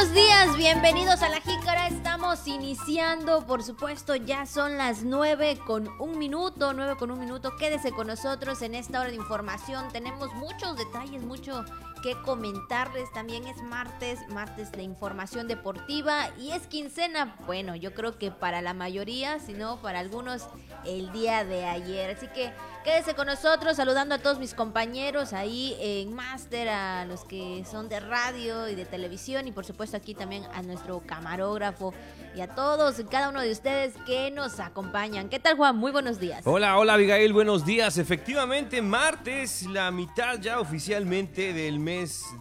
[0.00, 1.88] buenos días, bienvenidos a la Jícara.
[1.88, 7.54] Estamos iniciando, por supuesto, ya son las nueve con un minuto, nueve con un minuto.
[7.56, 9.88] Quédese con nosotros en esta hora de información.
[9.92, 11.66] Tenemos muchos detalles, mucho
[12.02, 13.12] que comentarles.
[13.12, 17.36] También es martes, martes de información deportiva y es quincena.
[17.46, 20.46] Bueno, yo creo que para la mayoría, si no para algunos,
[20.84, 22.16] el día de ayer.
[22.16, 22.52] Así que
[22.84, 27.88] quédese con nosotros, saludando a todos mis compañeros ahí en Master, a los que son
[27.88, 31.92] de radio y de televisión y por supuesto aquí también a nuestro camarógrafo
[32.34, 35.28] y a todos, cada uno de ustedes que nos acompañan.
[35.28, 35.76] ¿Qué tal Juan?
[35.76, 36.42] Muy buenos días.
[36.46, 37.98] Hola, hola Abigail, buenos días.
[37.98, 41.89] Efectivamente, martes, la mitad ya oficialmente del mes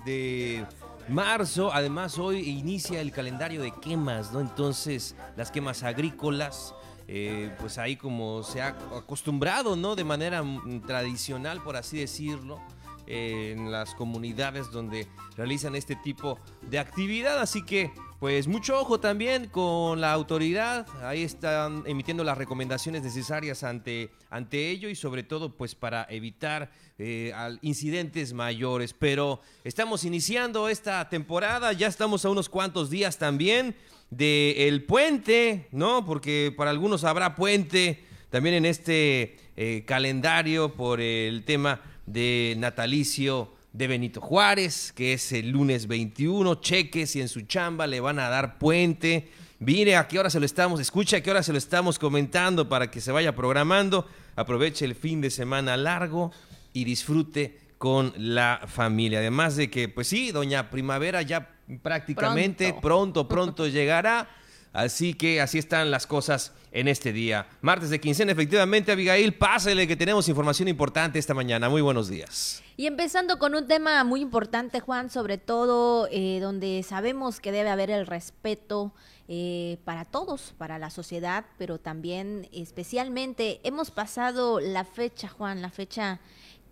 [0.05, 0.65] de
[1.07, 1.73] marzo.
[1.73, 4.39] Además, hoy inicia el calendario de quemas, ¿no?
[4.39, 6.75] Entonces, las quemas agrícolas.
[7.11, 9.95] Eh, pues ahí como se ha acostumbrado, ¿no?
[9.95, 12.61] De manera mm, tradicional, por así decirlo,
[13.07, 17.39] en las comunidades donde realizan este tipo de actividad.
[17.39, 23.63] Así que pues mucho ojo también con la autoridad, ahí están emitiendo las recomendaciones necesarias
[23.63, 26.69] ante, ante ello y sobre todo pues para evitar
[26.99, 28.93] eh, incidentes mayores.
[28.93, 33.75] Pero estamos iniciando esta temporada, ya estamos a unos cuantos días también
[34.09, 36.05] del puente, ¿no?
[36.05, 43.53] Porque para algunos habrá puente también en este eh, calendario por el tema de natalicio
[43.71, 46.55] de Benito Juárez, que es el lunes 21.
[46.55, 49.29] Cheque si en su chamba le van a dar puente.
[49.59, 52.69] Mire a qué hora se lo estamos, escucha a qué hora se lo estamos comentando
[52.69, 54.07] para que se vaya programando.
[54.35, 56.31] Aproveche el fin de semana largo
[56.79, 59.19] y disfrute con la familia.
[59.19, 61.49] Además de que, pues sí, doña Primavera ya
[61.81, 64.29] prácticamente pronto, pronto, llegará.
[64.71, 67.47] Así que así están las cosas en este día.
[67.61, 71.69] Martes de quincena, efectivamente, Abigail, pásele que tenemos información importante esta mañana.
[71.69, 72.61] Muy buenos días.
[72.77, 77.69] Y empezando con un tema muy importante, Juan, sobre todo eh, donde sabemos que debe
[77.69, 78.93] haber el respeto
[79.27, 85.69] eh, para todos, para la sociedad, pero también especialmente hemos pasado la fecha, Juan, la
[85.69, 86.19] fecha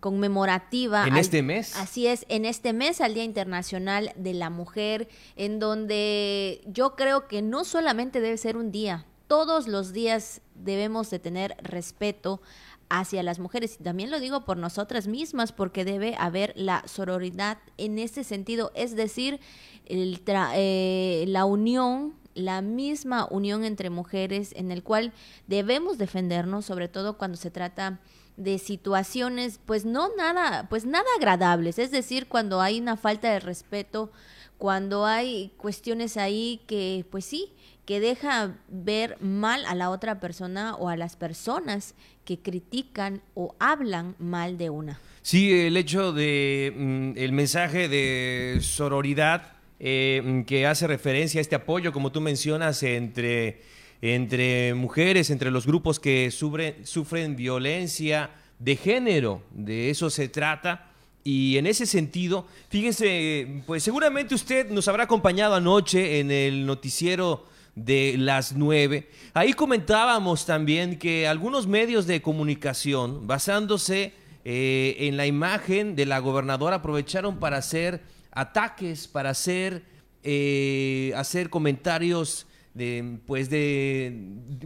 [0.00, 1.06] conmemorativa.
[1.06, 1.76] ¿En este mes?
[1.76, 7.28] Así es, en este mes al Día Internacional de la Mujer, en donde yo creo
[7.28, 12.40] que no solamente debe ser un día, todos los días debemos de tener respeto
[12.88, 13.76] hacia las mujeres.
[13.78, 18.72] Y también lo digo por nosotras mismas, porque debe haber la sororidad en ese sentido,
[18.74, 19.40] es decir,
[19.86, 20.22] el
[20.54, 25.12] eh, la unión la misma unión entre mujeres en el cual
[25.48, 27.98] debemos defendernos, sobre todo cuando se trata de
[28.58, 34.10] situaciones pues no nada pues nada agradables, es decir, cuando hay una falta de respeto,
[34.58, 37.52] cuando hay cuestiones ahí que pues sí,
[37.84, 41.94] que deja ver mal a la otra persona o a las personas
[42.24, 45.00] que critican o hablan mal de una.
[45.22, 51.54] Sí, el hecho de mm, el mensaje de sororidad eh, que hace referencia a este
[51.54, 53.62] apoyo, como tú mencionas, entre,
[54.00, 60.90] entre mujeres, entre los grupos que sufren, violencia de género, de eso se trata.
[61.24, 67.44] Y en ese sentido, fíjense, pues seguramente usted nos habrá acompañado anoche en el noticiero
[67.74, 69.10] de las nueve.
[69.34, 74.14] Ahí comentábamos también que algunos medios de comunicación, basándose
[74.44, 78.00] eh, en la imagen de la gobernadora, aprovecharon para hacer
[78.30, 79.82] ataques, para hacer,
[80.22, 82.46] eh, hacer comentarios
[82.78, 84.16] de, pues de,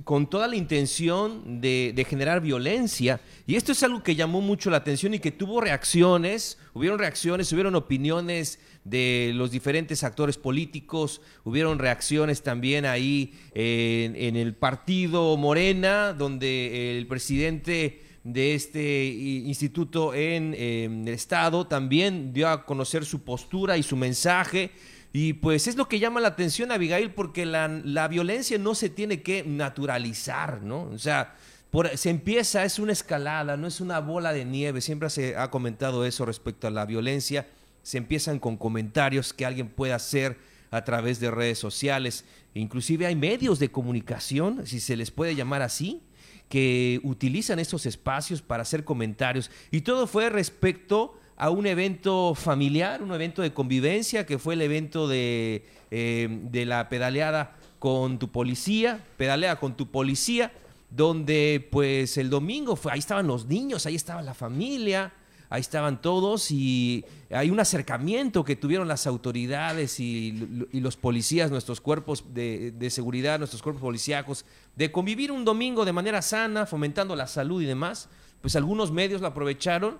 [0.04, 3.20] con toda la intención de, de, generar violencia.
[3.46, 7.52] Y esto es algo que llamó mucho la atención y que tuvo reacciones, hubieron reacciones,
[7.52, 16.12] hubieron opiniones de los diferentes actores políticos, hubieron reacciones también ahí en, el partido Morena,
[16.12, 23.76] donde el presidente de este instituto en, el Estado también dio a conocer su postura
[23.76, 24.70] y su mensaje.
[25.12, 28.88] Y pues es lo que llama la atención, Abigail, porque la, la violencia no se
[28.88, 30.84] tiene que naturalizar, ¿no?
[30.84, 31.36] O sea,
[31.94, 34.80] se empieza, es una escalada, no es una bola de nieve.
[34.80, 37.46] Siempre se ha comentado eso respecto a la violencia
[37.82, 40.38] se empiezan con comentarios que alguien puede hacer
[40.70, 42.24] a través de redes sociales.
[42.54, 46.00] Inclusive hay medios de comunicación, si se les puede llamar así,
[46.48, 49.50] que utilizan esos espacios para hacer comentarios.
[49.70, 54.62] Y todo fue respecto a un evento familiar, un evento de convivencia, que fue el
[54.62, 60.52] evento de, eh, de la pedaleada con tu policía, pedalea con tu policía,
[60.88, 65.14] donde pues el domingo fue, ahí estaban los niños, ahí estaba la familia,
[65.50, 71.80] ahí estaban todos y hay un acercamiento que tuvieron las autoridades y, los policías, nuestros
[71.80, 74.44] cuerpos de, seguridad, nuestros cuerpos policíacos,
[74.76, 78.08] de convivir un domingo de manera sana, fomentando la salud y demás,
[78.40, 79.98] pues algunos medios lo aprovecharon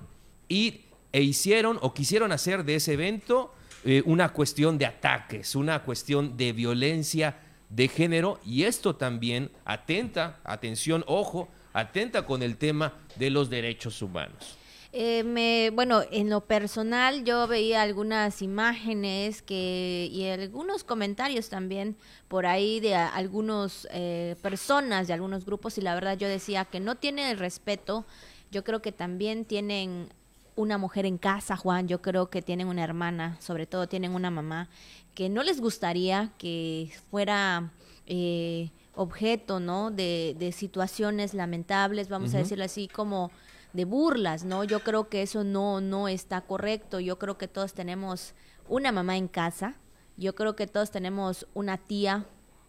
[0.49, 3.55] y, e hicieron o quisieron hacer de ese evento
[3.85, 7.37] eh, una cuestión de ataques, una cuestión de violencia
[7.69, 14.01] de género y esto también atenta, atención, ojo, atenta con el tema de los derechos
[14.03, 14.59] humanos.
[14.95, 21.97] Eh, me, bueno, en lo personal yo veía algunas imágenes que y algunos comentarios también
[22.29, 26.79] por ahí de algunas eh, personas, de algunos grupos y la verdad yo decía que
[26.79, 28.05] no tienen el respeto.
[28.51, 30.13] Yo creo que también tienen
[30.57, 34.31] una mujer en casa, Juan, yo creo que tienen una hermana, sobre todo tienen una
[34.31, 34.69] mamá,
[35.15, 37.73] que no les gustaría que fuera
[38.07, 39.91] eh, objeto, ¿no?
[39.91, 43.31] De, de, situaciones lamentables, vamos a decirlo así, como
[43.73, 44.65] de burlas, ¿no?
[44.65, 47.01] Yo creo que eso no, no está correcto.
[47.01, 48.35] Yo creo que todos tenemos
[48.69, 49.77] una mamá en casa.
[50.17, 52.27] Yo creo que todos tenemos una tía,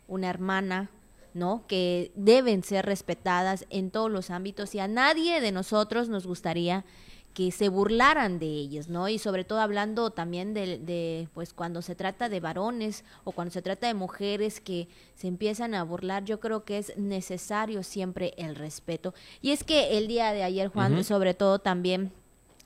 [0.07, 0.89] una hermana,
[1.33, 1.65] ¿no?
[1.67, 6.85] Que deben ser respetadas en todos los ámbitos y a nadie de nosotros nos gustaría
[7.33, 9.09] que se burlaran de ellos, ¿no?
[9.09, 13.51] Y sobre todo hablando también de, de, pues cuando se trata de varones o cuando
[13.51, 18.33] se trata de mujeres que se empiezan a burlar, yo creo que es necesario siempre
[18.37, 19.13] el respeto.
[19.41, 22.11] Y es que el día de ayer, Juan, sobre todo también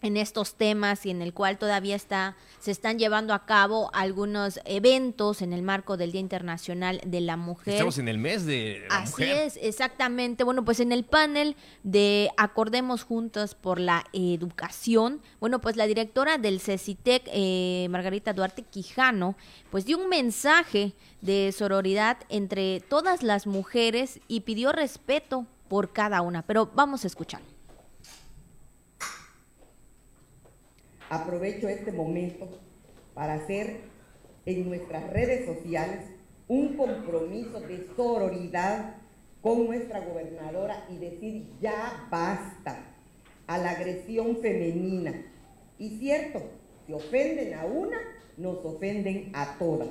[0.01, 4.59] en estos temas y en el cual todavía está se están llevando a cabo algunos
[4.65, 7.75] eventos en el marco del Día Internacional de la Mujer.
[7.75, 10.43] Estamos en el mes de la Así es, exactamente.
[10.43, 16.37] Bueno, pues en el panel de Acordemos Juntos por la Educación, bueno, pues la directora
[16.37, 19.35] del CECITEC, eh, Margarita Duarte Quijano,
[19.71, 26.21] pues dio un mensaje de sororidad entre todas las mujeres y pidió respeto por cada
[26.21, 26.41] una.
[26.41, 27.41] Pero vamos a escuchar.
[31.09, 32.47] Aprovecho este momento
[33.13, 33.81] para hacer
[34.45, 36.05] en nuestras redes sociales
[36.47, 38.95] un compromiso de sororidad
[39.41, 42.95] con nuestra gobernadora y decir ya basta
[43.45, 45.13] a la agresión femenina.
[45.77, 46.41] Y cierto,
[46.85, 47.97] si ofenden a una,
[48.37, 49.89] nos ofenden a todas.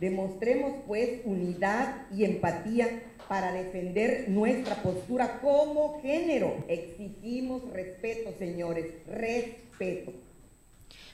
[0.00, 6.64] Demostremos pues unidad y empatía para defender nuestra postura como género.
[6.68, 10.12] Exigimos respeto, señores, respeto.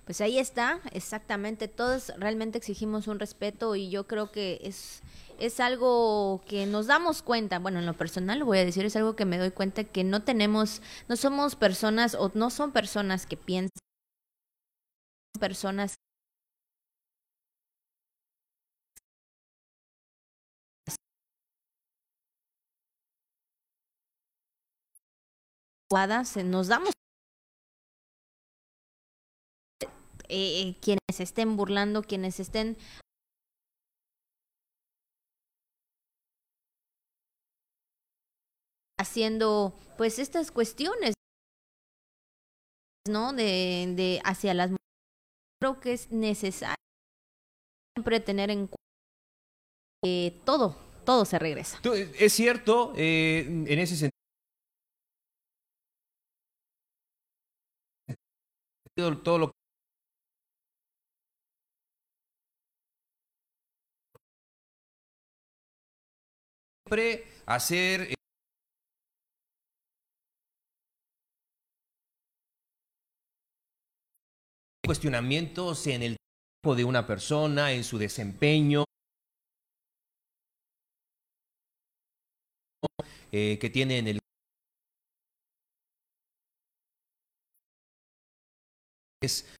[0.05, 1.67] Pues ahí está, exactamente.
[1.69, 5.03] Todos realmente exigimos un respeto y yo creo que es,
[5.39, 7.59] es algo que nos damos cuenta.
[7.59, 10.05] Bueno, en lo personal lo voy a decir, es algo que me doy cuenta que
[10.05, 13.71] no tenemos, no somos personas o no son personas que piensan,
[15.39, 15.95] personas
[26.45, 26.93] nos damos
[30.29, 32.77] Eh, eh, quienes estén burlando, quienes estén
[38.99, 41.15] haciendo pues estas cuestiones
[43.09, 44.85] no de, de hacia las mujeres
[45.61, 46.77] creo que es necesario
[47.95, 48.77] siempre tener en cuenta
[50.03, 51.81] que todo todo se regresa.
[52.19, 54.15] Es cierto eh, en ese sentido
[59.23, 59.64] todo lo que
[67.47, 68.15] hacer eh,
[74.85, 78.85] cuestionamientos en el tiempo de una persona, en su desempeño,
[83.33, 84.19] eh, que tiene en el
[89.23, 89.57] es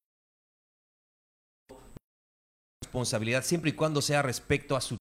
[2.83, 4.99] responsabilidad siempre y cuando sea respecto a su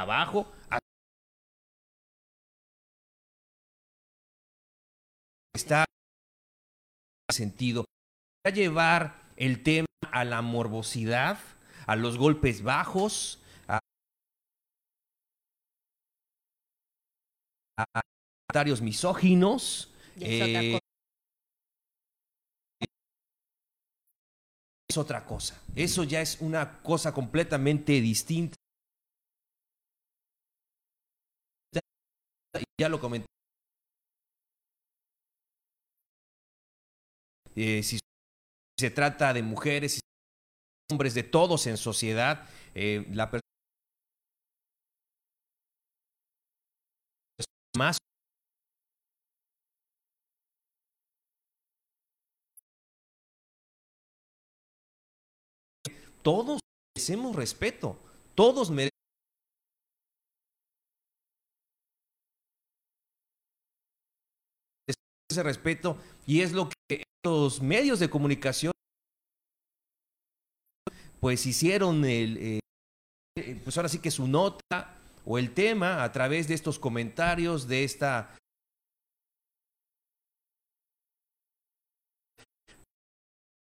[0.00, 0.50] trabajo.
[5.54, 5.84] Está
[7.28, 7.84] en sentido
[8.46, 11.38] a llevar el tema a la morbosidad,
[11.86, 13.78] a los golpes bajos, a,
[18.48, 19.92] comentarios misóginos.
[20.18, 20.78] Eh,
[24.88, 25.60] es otra cosa.
[25.76, 28.59] Eso ya es una cosa completamente distinta.
[32.80, 33.26] Ya lo comenté.
[37.56, 37.98] Eh, si
[38.78, 40.00] se trata de mujeres, y
[40.92, 43.40] hombres, de todos en sociedad, eh, la persona
[47.76, 47.98] más
[56.22, 56.60] todos
[56.94, 57.98] merecemos respeto,
[58.34, 58.99] todos merecemos
[65.30, 65.96] ese respeto
[66.26, 68.72] y es lo que los medios de comunicación
[71.20, 76.48] pues hicieron el, eh, pues ahora sí que su nota o el tema a través
[76.48, 78.36] de estos comentarios, de esta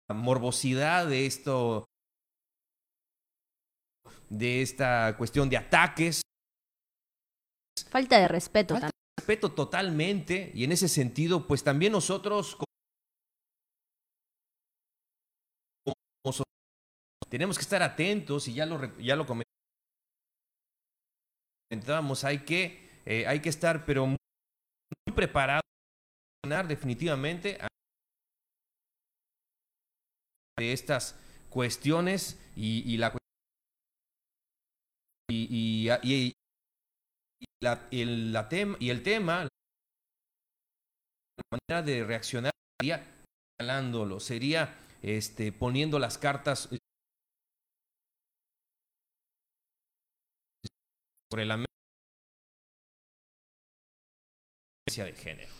[0.09, 1.85] morbosidad, de esto,
[4.31, 6.23] de esta cuestión de ataques.
[7.91, 8.75] Falta de respeto.
[8.75, 12.57] Falta respeto totalmente y en ese sentido, pues también nosotros
[17.29, 19.27] tenemos que estar atentos y ya lo, ya lo
[21.69, 24.17] comentábamos, hay que, eh, hay que estar pero muy,
[25.15, 25.65] preparados
[26.69, 27.59] definitivamente
[30.57, 31.19] de estas
[31.51, 33.15] cuestiones y, y la
[35.31, 36.33] y, y,
[37.61, 39.49] la, el, la tema, y el tema, la
[41.51, 43.05] manera de reaccionar sería
[43.59, 46.69] señalándolo, sería este, poniendo las cartas
[51.31, 51.69] sobre la mesa
[55.05, 55.53] de género.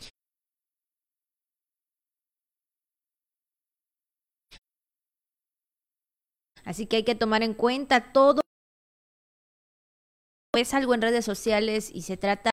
[6.65, 8.43] Así que hay que tomar en cuenta todo.
[10.59, 12.51] Es algo en redes sociales y se trata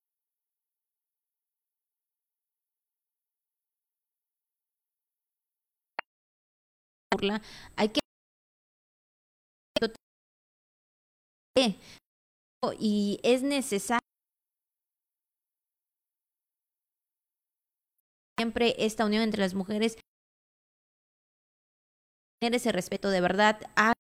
[7.76, 8.00] hay que
[12.80, 14.00] y es necesario
[18.38, 19.98] siempre esta unión entre las mujeres
[22.40, 23.94] tener ese respeto de verdad a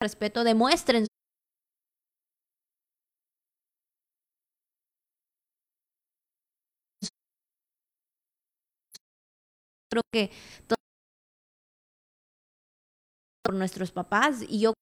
[0.00, 1.08] respeto demuestren
[9.94, 10.30] creo que
[13.44, 14.72] por nuestros papás y yo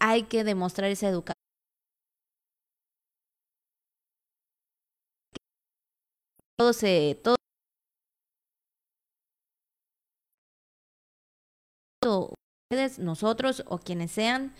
[0.00, 1.34] hay que demostrar esa educación.
[6.56, 7.20] Todo se,
[12.70, 14.54] ustedes, nosotros o quienes sean,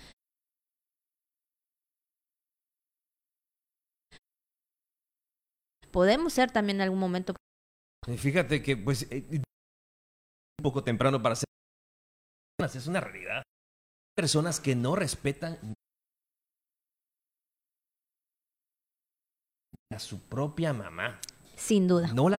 [5.91, 7.35] podemos ser también en algún momento.
[8.17, 11.45] Fíjate que pues eh, un poco temprano para ser
[12.61, 13.43] es una realidad
[14.17, 15.57] personas que no respetan
[19.95, 21.21] a su propia mamá.
[21.55, 22.13] Sin duda.
[22.13, 22.37] No la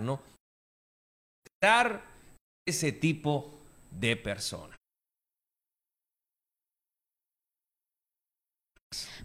[0.00, 0.22] ¿no?
[1.60, 2.04] Dar
[2.66, 3.58] ese tipo
[3.90, 4.76] de persona.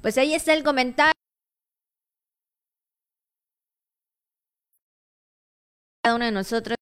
[0.02, 1.14] Pues ahí está el comentario.
[6.08, 6.78] cada uno de nosotros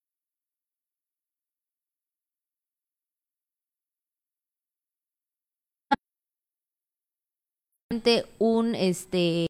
[8.38, 9.48] un este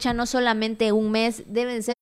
[0.00, 1.94] ya no solamente un mes deben ser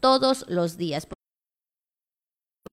[0.00, 1.06] todos los días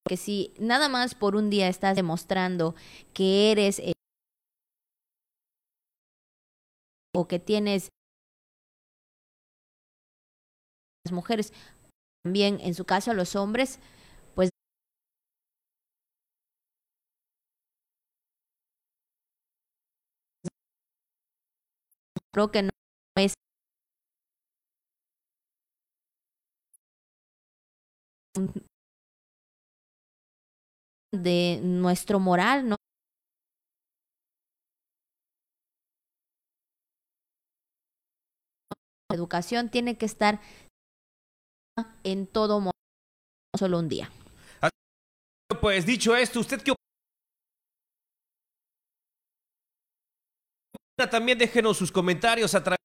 [0.05, 2.75] porque si nada más por un día estás demostrando
[3.11, 3.93] que eres eh,
[7.15, 7.89] o que tienes
[11.05, 11.53] las mujeres,
[12.23, 13.79] también en su caso los hombres,
[14.35, 14.51] pues
[22.31, 22.69] creo que no
[23.17, 23.33] es
[31.23, 32.75] de nuestro moral, ¿no?
[39.15, 40.39] educación tiene que estar
[42.03, 42.77] en todo momento,
[43.53, 44.11] no solo un día.
[45.61, 46.85] Pues dicho esto, ¿usted qué opina?
[51.09, 52.79] También déjenos sus comentarios a través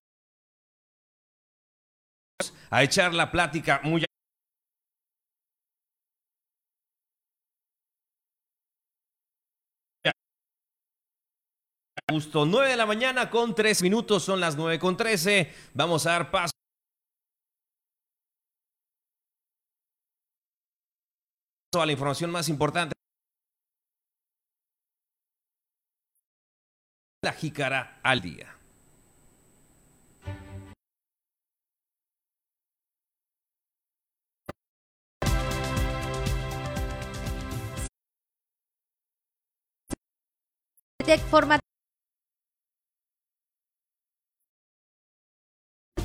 [2.71, 4.05] a echar la plática muy
[12.11, 15.53] Justo 9 de la mañana con 3 minutos, son las 9 con 13.
[15.75, 16.51] Vamos a dar paso.
[21.73, 22.95] a la información más importante.
[27.23, 28.57] La jícara al día.
[41.31, 41.59] Forma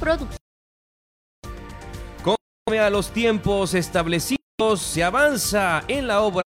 [0.05, 0.37] producción.
[2.23, 6.43] Come a los tiempos establecidos, se avanza en la obra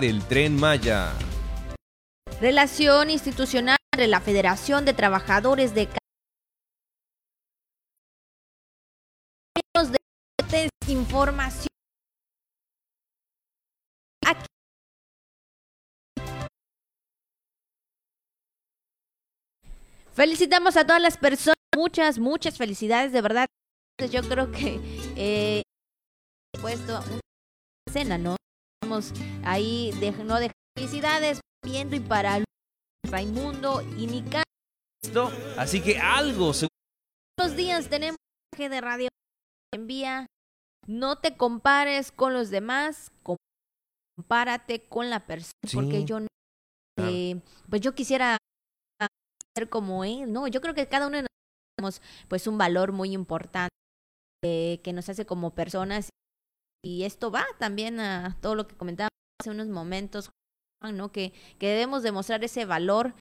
[0.00, 1.12] del Tren Maya.
[2.40, 5.88] Relación institucional entre la Federación de Trabajadores de
[10.50, 11.71] de información.
[20.14, 23.46] Felicitamos a todas las personas, muchas, muchas felicidades, de verdad.
[24.10, 24.80] Yo creo que
[25.16, 25.62] eh,
[26.60, 27.20] puesto una
[27.90, 28.36] cena, ¿no?
[28.82, 29.12] Vamos
[29.44, 32.42] ahí, de, no de felicidades, viendo y para
[33.08, 34.42] Raimundo y Nica.
[35.56, 36.68] Así que algo se...
[37.38, 38.16] Los días tenemos
[38.56, 39.08] de radio
[39.74, 40.26] envía
[40.86, 43.10] no te compares con los demás,
[44.16, 46.26] compárate con la persona, porque yo no,
[46.98, 48.36] eh, pues yo quisiera
[49.56, 52.92] ser como él, no, yo creo que cada uno de nosotros tenemos pues un valor
[52.92, 53.74] muy importante
[54.44, 56.08] eh, que nos hace como personas
[56.84, 60.30] y esto va también a todo lo que comentábamos hace unos momentos,
[60.82, 61.12] ¿no?
[61.12, 63.14] Que, que debemos demostrar ese valor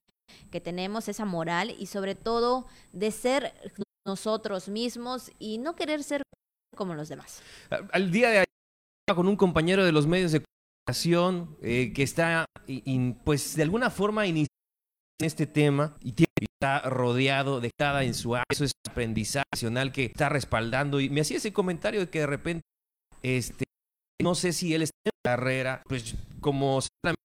[0.49, 3.53] que tenemos, esa moral y sobre todo de ser
[4.05, 6.23] nosotros mismos y no querer ser
[6.75, 7.43] como los demás.
[7.91, 8.47] Al día de ayer
[9.15, 12.45] con un compañero de los medios de comunicación eh, que está,
[13.23, 14.50] pues de alguna forma iniciando
[15.25, 20.29] este tema y está rodeado de cada en su eso es aprendizaje nacional que está
[20.29, 22.63] respaldando y me hacía ese comentario de que de repente
[23.23, 23.65] este
[24.21, 26.79] no sé si él está en la carrera pues como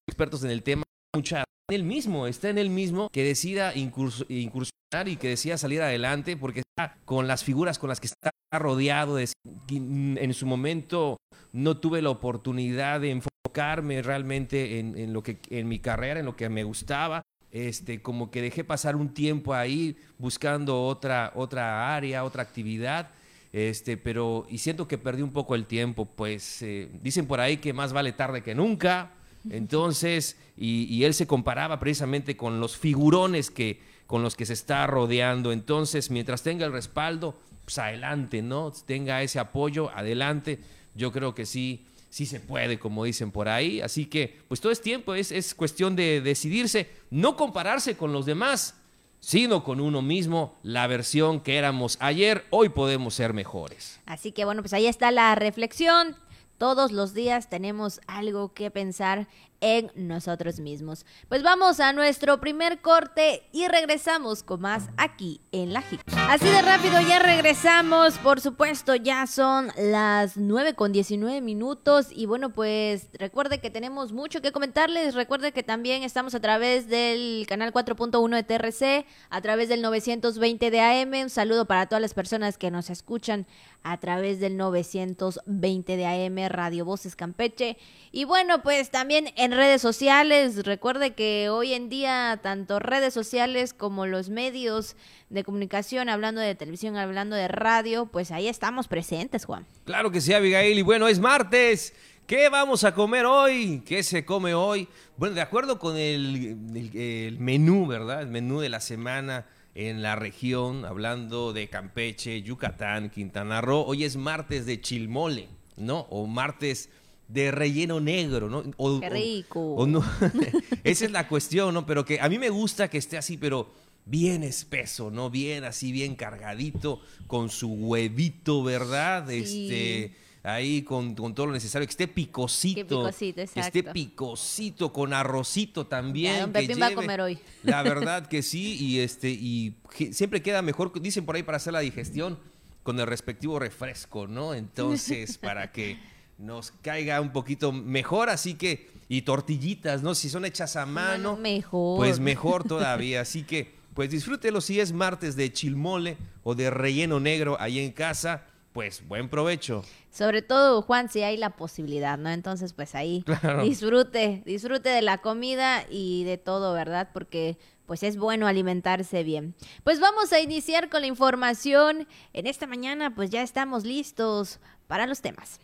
[0.08, 0.84] expertos en el tema
[1.14, 5.82] mucha en él mismo está en él mismo que decida incursionar y que decida salir
[5.82, 9.28] adelante porque está con las figuras con las que está rodeado de
[9.68, 11.18] en su momento
[11.52, 16.36] no tuve la oportunidad de enfocarme realmente en, lo que en mi carrera, en lo
[16.36, 17.22] que me gustaba.
[17.56, 23.08] Este, como que dejé pasar un tiempo ahí buscando otra, otra área, otra actividad.
[23.50, 27.56] Este, pero, y siento que perdí un poco el tiempo, pues eh, dicen por ahí
[27.56, 29.12] que más vale tarde que nunca.
[29.50, 34.52] Entonces, y, y él se comparaba precisamente con los figurones que, con los que se
[34.52, 35.50] está rodeando.
[35.50, 38.70] Entonces, mientras tenga el respaldo, pues adelante, ¿no?
[38.70, 40.58] Tenga ese apoyo, adelante.
[40.94, 43.82] Yo creo que sí, sí se puede, como dicen por ahí.
[43.82, 48.24] Así que, pues todo es tiempo, es, es cuestión de decidirse, no compararse con los
[48.24, 48.74] demás,
[49.20, 54.00] sino con uno mismo, la versión que éramos ayer, hoy podemos ser mejores.
[54.06, 56.16] Así que bueno, pues ahí está la reflexión.
[56.56, 59.28] Todos los días tenemos algo que pensar
[59.60, 61.06] en nosotros mismos.
[61.28, 66.00] Pues vamos a nuestro primer corte y regresamos con más aquí en La JIC.
[66.28, 72.26] Así de rápido ya regresamos, por supuesto, ya son las 9 con 19 minutos y
[72.26, 77.46] bueno, pues recuerde que tenemos mucho que comentarles, recuerde que también estamos a través del
[77.48, 82.14] canal 4.1 de TRC, a través del 920 de AM, un saludo para todas las
[82.14, 83.46] personas que nos escuchan
[83.82, 87.76] a través del 920 de AM Radio Voces Campeche
[88.12, 90.64] y bueno, pues también en redes sociales.
[90.64, 94.96] Recuerde que hoy en día tanto redes sociales como los medios
[95.30, 99.64] de comunicación, hablando de televisión, hablando de radio, pues ahí estamos presentes, Juan.
[99.84, 100.76] Claro que sí, Abigail.
[100.76, 101.94] Y bueno, es martes.
[102.26, 103.84] ¿Qué vamos a comer hoy?
[103.86, 104.88] ¿Qué se come hoy?
[105.16, 108.22] Bueno, de acuerdo con el, menú, ¿verdad?
[108.22, 113.84] El menú de la semana en la región, hablando de Campeche, Yucatán, Quintana Roo.
[113.86, 116.00] Hoy es martes de chilmole, ¿no?
[116.10, 116.90] O martes
[117.28, 119.00] de relleno negro, ¿no?
[119.00, 119.86] Qué rico.
[120.84, 121.86] Esa es la cuestión, ¿no?
[121.86, 123.72] Pero que a mí me gusta que esté así, pero
[124.04, 125.30] bien espeso, ¿no?
[125.30, 129.28] Bien así, bien cargadito, con su huevito, ¿verdad?
[129.30, 132.86] Este, ahí con, todo lo necesario, que esté picosito.
[132.86, 133.72] picosito, exacto.
[133.72, 136.52] Que esté picosito, con arrocito también.
[136.52, 137.38] don va a comer hoy.
[137.64, 139.74] La verdad que sí, y este, y
[140.12, 142.38] siempre queda mejor, dicen por ahí para hacer la digestión,
[142.84, 144.54] con el respectivo refresco, ¿no?
[144.54, 145.98] Entonces, para que
[146.38, 150.14] nos caiga un poquito mejor, así que, y tortillitas, ¿no?
[150.14, 151.98] Si son hechas a mano, mejor.
[151.98, 157.18] pues mejor todavía, así que, pues disfrútelo si es martes de chilmole o de relleno
[157.20, 159.84] negro ahí en casa, pues buen provecho.
[160.10, 162.28] Sobre todo, Juan, si hay la posibilidad, ¿no?
[162.30, 163.24] Entonces, pues ahí
[163.64, 167.08] disfrute, disfrute de la comida y de todo, ¿verdad?
[167.14, 169.54] Porque pues es bueno alimentarse bien.
[169.84, 172.06] Pues vamos a iniciar con la información.
[172.32, 175.60] En esta mañana, pues ya estamos listos para los temas.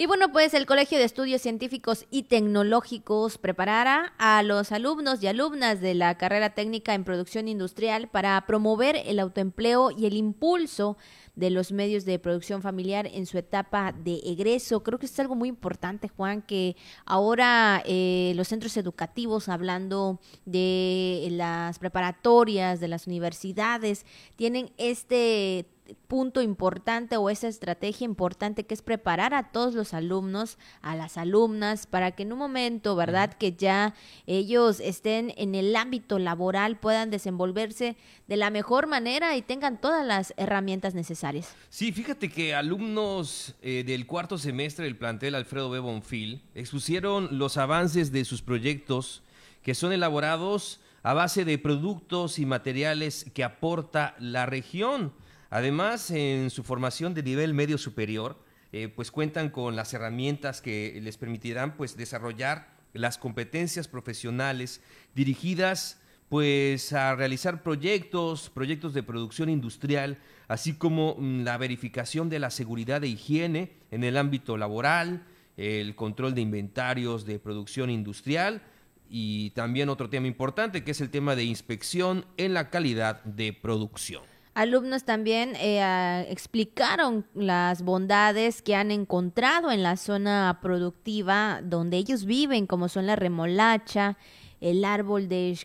[0.00, 5.26] Y bueno, pues el Colegio de Estudios Científicos y Tecnológicos preparará a los alumnos y
[5.26, 10.96] alumnas de la carrera técnica en producción industrial para promover el autoempleo y el impulso
[11.36, 14.82] de los medios de producción familiar en su etapa de egreso.
[14.82, 21.28] Creo que es algo muy importante, Juan, que ahora eh, los centros educativos, hablando de
[21.32, 25.66] las preparatorias, de las universidades, tienen este
[26.08, 31.16] punto importante o esa estrategia importante que es preparar a todos los alumnos, a las
[31.16, 33.34] alumnas, para que en un momento, ¿verdad?
[33.34, 33.94] Que ya
[34.26, 40.06] ellos estén en el ámbito laboral, puedan desenvolverse de la mejor manera y tengan todas
[40.06, 41.54] las herramientas necesarias.
[41.68, 45.78] Sí, fíjate que alumnos eh, del cuarto semestre del plantel Alfredo B.
[45.78, 49.22] Bonfil expusieron los avances de sus proyectos
[49.62, 55.12] que son elaborados a base de productos y materiales que aporta la región.
[55.50, 58.38] Además, en su formación de nivel medio superior,
[58.72, 64.80] eh, pues cuentan con las herramientas que les permitirán pues desarrollar las competencias profesionales
[65.14, 72.38] dirigidas pues a realizar proyectos, proyectos de producción industrial, así como mm, la verificación de
[72.38, 78.62] la seguridad de higiene en el ámbito laboral, el control de inventarios de producción industrial
[79.08, 83.52] y también otro tema importante que es el tema de inspección en la calidad de
[83.52, 84.29] producción.
[84.54, 92.24] Alumnos también eh, explicaron las bondades que han encontrado en la zona productiva donde ellos
[92.24, 94.18] viven, como son la remolacha,
[94.60, 95.56] el árbol de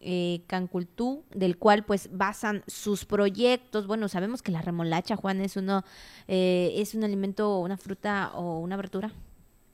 [0.00, 3.86] eh, Cancultú, del cual pues basan sus proyectos.
[3.86, 5.82] Bueno, sabemos que la remolacha, Juan, es uno,
[6.26, 9.10] eh, es un alimento, una fruta o una verdura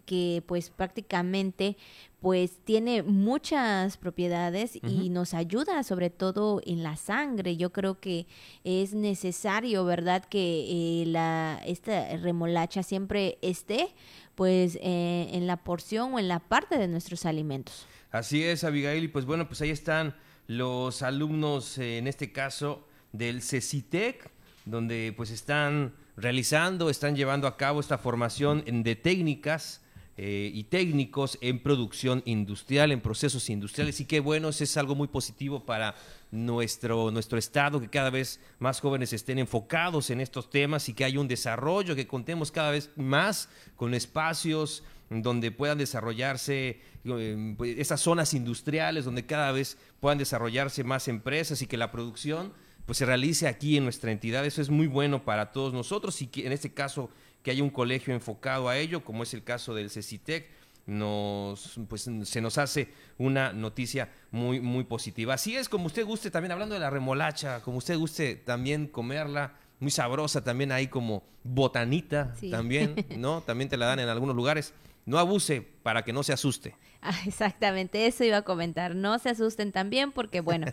[0.04, 1.76] que pues prácticamente
[2.24, 7.58] pues tiene muchas propiedades y nos ayuda sobre todo en la sangre.
[7.58, 8.26] Yo creo que
[8.64, 10.24] es necesario, ¿verdad?
[10.24, 13.94] Que eh, la, esta remolacha siempre esté
[14.34, 17.86] pues eh, en la porción o en la parte de nuestros alimentos.
[18.10, 20.14] Así es, Abigail, y pues bueno, pues ahí están
[20.46, 24.30] los alumnos, eh, en este caso, del CECITEC,
[24.64, 29.83] donde pues están realizando, están llevando a cabo esta formación de técnicas
[30.16, 33.98] eh, y técnicos en producción industrial, en procesos industriales.
[34.00, 35.96] Y qué bueno, eso es algo muy positivo para
[36.30, 41.04] nuestro, nuestro estado, que cada vez más jóvenes estén enfocados en estos temas y que
[41.04, 47.78] haya un desarrollo, que contemos cada vez más con espacios donde puedan desarrollarse eh, pues,
[47.78, 52.52] esas zonas industriales, donde cada vez puedan desarrollarse más empresas y que la producción
[52.86, 54.44] pues se realice aquí en nuestra entidad.
[54.44, 57.10] Eso es muy bueno para todos nosotros y que en este caso
[57.44, 60.48] que haya un colegio enfocado a ello, como es el caso del CECITEC,
[60.86, 65.34] nos, pues, se nos hace una noticia muy, muy positiva.
[65.34, 69.52] Así es, como usted guste, también hablando de la remolacha, como usted guste también comerla,
[69.78, 73.42] muy sabrosa también ahí como botanita también, ¿no?
[73.46, 74.72] También te la dan en algunos lugares.
[75.04, 76.74] No abuse para que no se asuste.
[77.02, 78.94] Ah, exactamente, eso iba a comentar.
[78.94, 80.68] No se asusten también porque, bueno,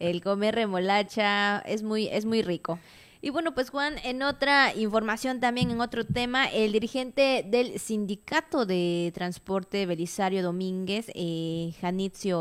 [0.00, 2.80] el comer remolacha es muy, es muy rico.
[3.26, 8.66] Y bueno, pues Juan, en otra información también, en otro tema, el dirigente del Sindicato
[8.66, 11.74] de Transporte Belisario Domínguez, eh,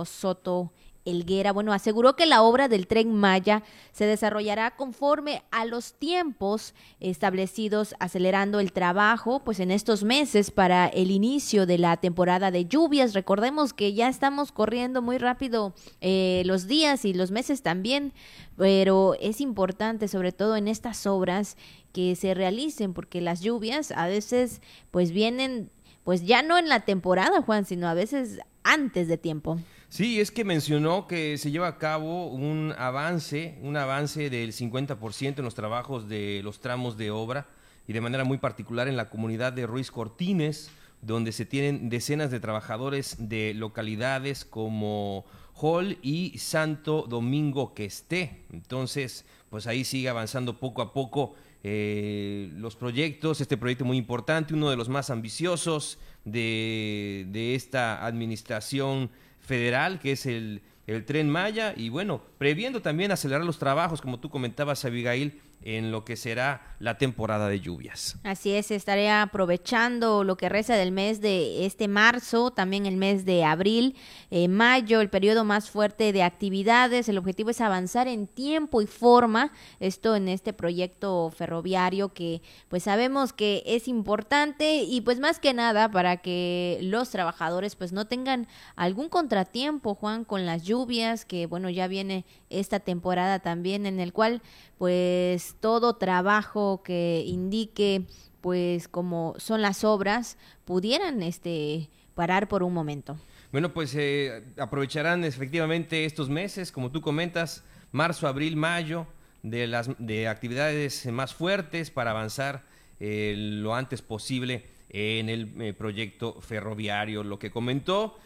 [0.06, 0.71] Soto
[1.06, 6.74] Elguera, bueno, aseguró que la obra del tren Maya se desarrollará conforme a los tiempos
[7.00, 12.65] establecidos, acelerando el trabajo, pues en estos meses para el inicio de la temporada de
[12.65, 13.13] lluvias.
[13.13, 18.12] Recordemos que ya estamos corriendo muy rápido eh, los días y los meses también,
[18.58, 21.56] pero es importante, sobre todo en estas obras,
[21.94, 25.70] que se realicen, porque las lluvias a veces, pues vienen,
[26.04, 29.60] pues ya no en la temporada, Juan, sino a veces antes de tiempo.
[29.96, 35.40] Sí, es que mencionó que se lleva a cabo un avance, un avance del 50%
[35.40, 37.48] en los trabajos de los tramos de obra
[37.88, 40.70] y de manera muy particular en la comunidad de Ruiz Cortines,
[41.02, 48.44] donde se tienen decenas de trabajadores de localidades como Hall y Santo Domingo que esté.
[48.52, 54.56] Entonces, pues ahí sigue avanzando poco a poco eh, los proyectos, este proyecto muy importante,
[54.56, 59.10] uno de los más ambiciosos de, de esta administración
[59.46, 64.20] federal, que es el, el tren Maya, y bueno, previendo también acelerar los trabajos, como
[64.20, 68.18] tú comentabas, Abigail, en lo que será la temporada de lluvias.
[68.24, 73.26] Así es, estaré aprovechando lo que resta del mes de este marzo, también el mes
[73.26, 73.96] de abril,
[74.30, 77.10] eh, mayo, el periodo más fuerte de actividades.
[77.10, 82.84] El objetivo es avanzar en tiempo y forma, esto en este proyecto ferroviario que pues
[82.84, 88.06] sabemos que es importante y pues más que nada para que los trabajadores pues no
[88.06, 92.26] tengan algún contratiempo, Juan, con las lluvias, que bueno, ya viene
[92.60, 94.41] esta temporada también en el cual
[94.78, 98.06] pues todo trabajo que indique
[98.46, 103.18] pues como son las obras, pudieran este parar por un momento.
[103.52, 109.08] Bueno, pues eh, aprovecharán efectivamente estos meses, como tú comentas, marzo, abril, mayo,
[109.41, 112.65] de las de actividades más fuertes para avanzar
[113.00, 117.24] eh, lo antes posible en el eh, proyecto ferroviario.
[117.24, 118.20] Lo que comentó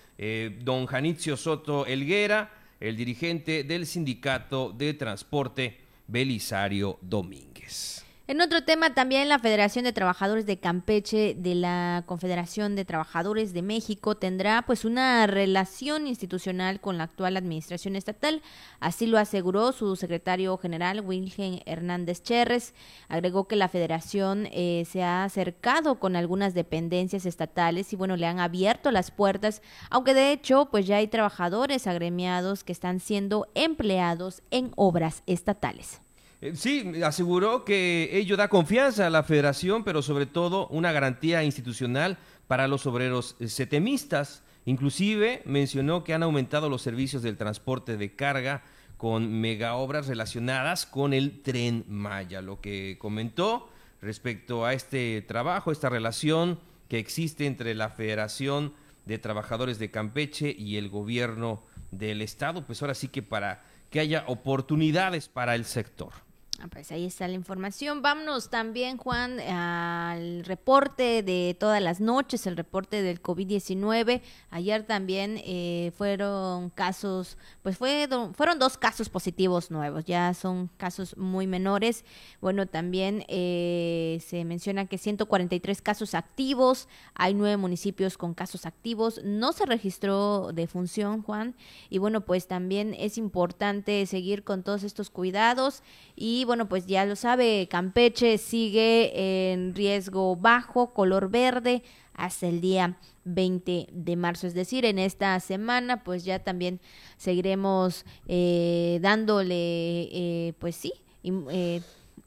[0.64, 8.06] don Janitzio Soto Elguera, el dirigente del sindicato de transporte Belisario Domínguez.
[8.30, 13.54] En otro tema, también la Federación de Trabajadores de Campeche de la Confederación de Trabajadores
[13.54, 18.44] de México tendrá pues una relación institucional con la actual administración estatal.
[18.80, 22.76] Así lo aseguró su secretario general, Wilhelm Hernández Cherres.
[23.08, 28.28] Agregó que la federación eh, se ha acercado con algunas dependencias estatales y bueno, le
[28.28, 33.48] han abierto las puertas, aunque de hecho pues ya hay trabajadores agremiados que están siendo
[33.56, 36.02] empleados en obras estatales.
[36.42, 41.44] Eh, sí, aseguró que ello da confianza a la federación, pero sobre todo una garantía
[41.44, 44.44] institucional para los obreros eh, setemistas.
[44.66, 48.64] Inclusive mencionó que han aumentado los servicios del transporte de carga
[48.98, 52.42] con megaobras relacionadas con el tren Maya.
[52.42, 53.70] Lo que comentó
[54.02, 58.74] respecto a este trabajo, esta relación que existe entre la Federación
[59.06, 64.00] de Trabajadores de Campeche y el gobierno del Estado, pues ahora sí que para que
[64.00, 66.29] haya oportunidades para el sector.
[66.62, 68.02] Ah, pues ahí está la información.
[68.02, 74.22] Vámonos también, Juan, al reporte de todas las noches, el reporte del COVID-19.
[74.50, 81.16] Ayer también eh, fueron casos, pues fue, fueron dos casos positivos nuevos, ya son casos
[81.16, 82.04] muy menores.
[82.42, 89.22] Bueno, también eh, se menciona que 143 casos activos, hay nueve municipios con casos activos,
[89.24, 91.56] no se registró defunción, Juan,
[91.90, 95.84] y bueno, pues también es importante seguir con todos estos cuidados
[96.18, 101.84] y bueno, pues ya lo sabe, Campeche sigue en riesgo bajo, color verde,
[102.16, 104.48] hasta el día 20 de marzo.
[104.48, 106.82] Es decir, en esta semana, pues ya también
[107.18, 110.92] seguiremos eh, dándole, eh, pues sí,
[111.24, 111.82] eh,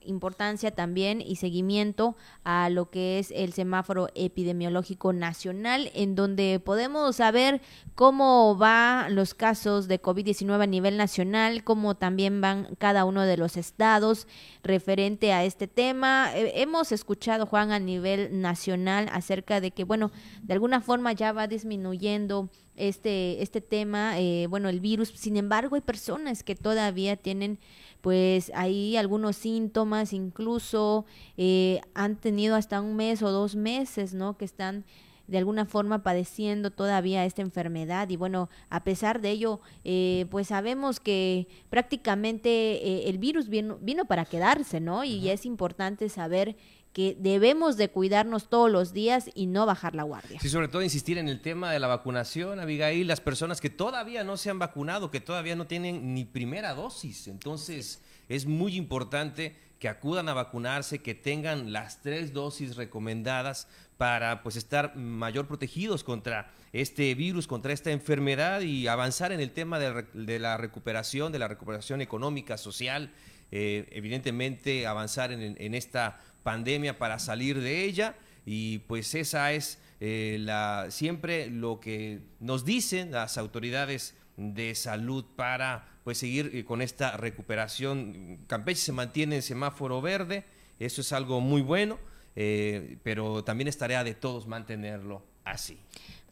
[0.05, 7.17] importancia también y seguimiento a lo que es el semáforo epidemiológico nacional, en donde podemos
[7.17, 7.61] saber
[7.95, 13.37] cómo van los casos de COVID-19 a nivel nacional, cómo también van cada uno de
[13.37, 14.27] los estados
[14.62, 16.31] referente a este tema.
[16.35, 20.11] Eh, hemos escuchado, Juan, a nivel nacional acerca de que, bueno,
[20.43, 25.11] de alguna forma ya va disminuyendo este, este tema, eh, bueno, el virus.
[25.11, 27.59] Sin embargo, hay personas que todavía tienen
[28.03, 31.07] pues hay algunos síntomas, incluso
[31.38, 34.37] eh, han tenido hasta un mes o dos meses, ¿no?
[34.37, 34.85] Que están
[35.29, 40.49] de alguna forma padeciendo todavía esta enfermedad y bueno, a pesar de ello, eh, pues
[40.49, 45.05] sabemos que prácticamente eh, el virus vino, vino para quedarse, ¿no?
[45.05, 46.57] Y es importante saber
[46.93, 50.41] que debemos de cuidarnos todos los días y no bajar la guardia.
[50.41, 54.25] Sí, sobre todo insistir en el tema de la vacunación, Abigail, las personas que todavía
[54.25, 57.29] no se han vacunado, que todavía no tienen ni primera dosis.
[57.29, 64.43] Entonces, es muy importante que acudan a vacunarse, que tengan las tres dosis recomendadas para
[64.43, 69.79] pues estar mayor protegidos contra este virus, contra esta enfermedad y avanzar en el tema
[69.79, 73.13] de, la recuperación, de la recuperación económica, social,
[73.55, 80.38] eh, evidentemente avanzar en esta pandemia para salir de ella y pues esa es eh,
[80.41, 86.81] la, siempre lo que nos dicen las autoridades de salud para pues seguir eh, con
[86.81, 88.38] esta recuperación.
[88.47, 90.45] Campeche se mantiene en semáforo verde,
[90.79, 91.99] eso es algo muy bueno,
[92.35, 95.79] pero también es tarea de todos mantenerlo así.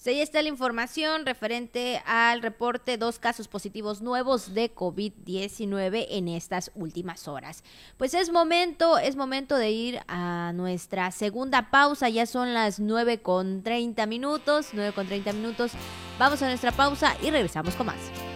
[0.01, 6.29] Pues ahí está la información referente al reporte, dos casos positivos nuevos de COVID-19 en
[6.29, 7.63] estas últimas horas.
[7.99, 13.21] Pues es momento, es momento de ir a nuestra segunda pausa, ya son las 9
[13.21, 15.73] con 30 minutos, 9 con 30 minutos.
[16.19, 18.30] Vamos a nuestra pausa y regresamos con más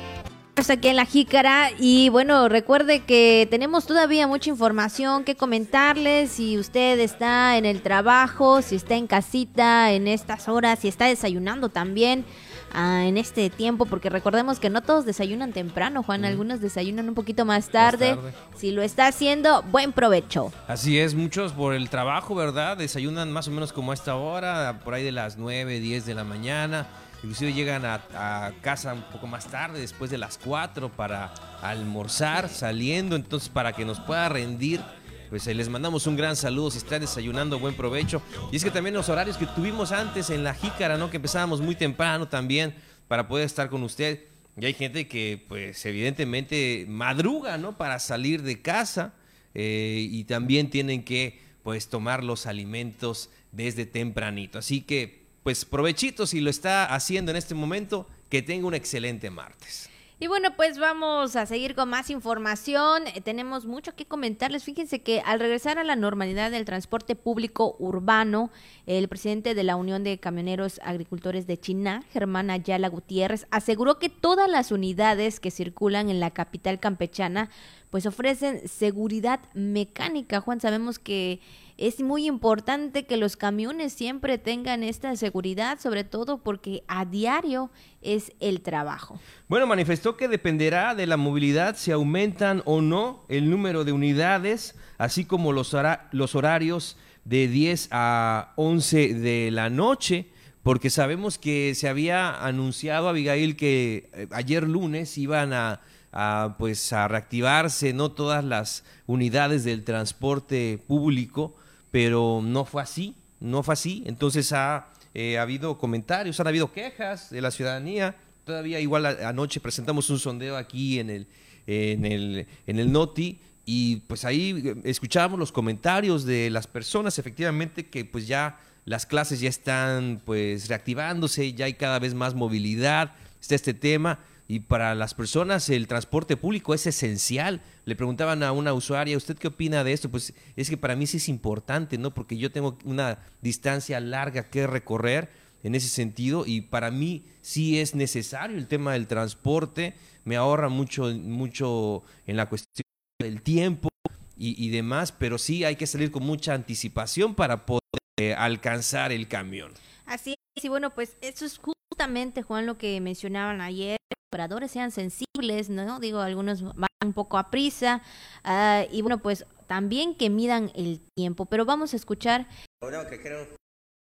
[0.57, 6.57] aquí en la jícara y bueno, recuerde que tenemos todavía mucha información que comentarles si
[6.59, 11.69] usted está en el trabajo, si está en casita en estas horas, si está desayunando
[11.69, 12.25] también
[12.73, 17.15] ah, en este tiempo, porque recordemos que no todos desayunan temprano, Juan, algunos desayunan un
[17.15, 18.15] poquito más tarde.
[18.15, 18.37] más tarde.
[18.57, 20.51] Si lo está haciendo, buen provecho.
[20.67, 22.79] Así es, muchos por el trabajo, ¿verdad?
[22.79, 26.15] Desayunan más o menos como a esta hora, por ahí de las 9, 10 de
[26.15, 26.87] la mañana
[27.25, 31.33] Inclusive llegan a, casa un poco más tarde, después de las 4, para
[31.63, 34.83] almorzar, saliendo, entonces para que nos pueda rendir.
[35.31, 38.21] Pues les mandamos un gran saludo si están desayunando, buen provecho.
[38.53, 41.09] Y es que también los horarios que tuvimos antes en la jícara, ¿no?
[41.09, 42.75] Que empezábamos muy temprano también
[43.09, 44.25] para poder estar con usted.
[44.61, 47.79] Y hay gente que, pues, evidentemente madruga, ¿no?
[47.79, 49.15] Para salir de casa.
[49.55, 54.59] Eh, y también tienen que pues tomar los alimentos desde tempranito.
[54.59, 59.31] Así que pues provechito si lo está haciendo en este momento, que tenga un excelente
[59.31, 59.89] martes.
[60.21, 63.07] Y bueno, pues vamos a seguir con más información.
[63.09, 64.65] Eh, tenemos mucho que comentarles.
[64.65, 68.51] Fíjense que al regresar a la normalidad del transporte público urbano,
[68.87, 74.09] el presidente de la Unión de Camioneros Agricultores de China, Germán Ayala Gutiérrez, aseguró que
[74.09, 77.51] todas las unidades que circulan en la capital campechana
[77.91, 80.41] pues ofrecen seguridad mecánica.
[80.41, 81.41] Juan, sabemos que
[81.77, 87.71] es muy importante que los camiones siempre tengan esta seguridad, sobre todo porque a diario
[88.01, 89.19] es el trabajo.
[89.49, 94.77] Bueno, manifestó que dependerá de la movilidad si aumentan o no el número de unidades,
[94.99, 100.31] así como los, horarios de 10 a 11 de la noche
[100.63, 105.83] porque sabemos que se había anunciado, Abigail, que eh, ayer lunes iban a
[106.15, 111.57] a, pues, a reactivarse, no todas las unidades del transporte público,
[111.95, 114.03] pero no fue así, no fue así.
[114.05, 118.17] Entonces ha, eh, habido comentarios, han habido quejas de la ciudadanía.
[118.43, 121.29] Todavía igual anoche presentamos un sondeo aquí en el,
[121.69, 127.21] en el, en el NOTI y pues ahí eh, escuchábamos los comentarios de las personas
[127.21, 132.35] efectivamente que pues ya las clases ya están pues reactivándose, ya hay cada vez más
[132.35, 137.63] movilidad, está este tema y para las personas el transporte público es esencial.
[137.85, 140.11] Le preguntaban a una usuaria, ¿usted qué opina de esto?
[140.11, 142.13] Pues es que para mí sí es importante, ¿no?
[142.13, 145.31] Porque yo tengo una distancia larga que recorrer
[145.63, 150.69] en ese sentido y para mí sí es necesario el tema del transporte, me ahorra
[150.69, 152.85] mucho, mucho en la cuestión
[153.19, 153.89] del tiempo
[154.37, 157.81] y, demás, pero sí hay que salir con mucha anticipación para poder
[158.19, 159.73] eh, alcanzar el camión.
[160.05, 161.59] Así es, y bueno, pues eso es
[161.95, 166.01] justamente, Juan, lo que mencionaban ayer operadores sean sensibles, ¿no?
[166.01, 168.03] Digo, algunos van un poco a prisa
[168.45, 172.49] uh, y bueno, pues también que midan el tiempo, pero vamos a escuchar.
[172.83, 173.47] Lo que creo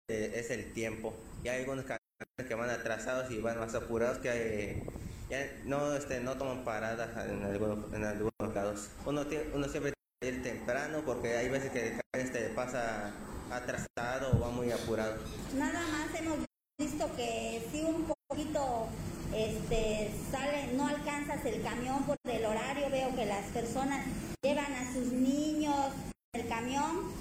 [0.10, 1.14] es el tiempo.
[1.44, 4.84] Y hay algunos que van atrasados y van más apurados que hay,
[5.30, 8.90] ya no, este, no toman paradas en algunos, en algunos lados.
[9.06, 13.14] Uno, tiene, uno siempre tiene que ir temprano porque hay veces que este, pasa
[13.52, 15.14] atrasado o va muy apurado.
[15.56, 16.40] Nada más hemos
[16.80, 18.88] visto que sí un poquito
[19.36, 24.06] este, sale, no alcanzas el camión por el horario, veo que las personas
[24.42, 25.92] llevan a sus niños
[26.34, 27.12] el camión.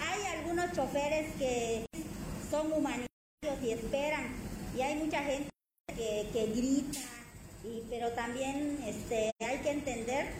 [0.00, 1.84] Hay algunos choferes que
[2.50, 4.34] son humanitarios y esperan,
[4.76, 5.50] y hay mucha gente
[5.88, 7.00] que, que grita,
[7.64, 10.30] y, pero también este, hay que entender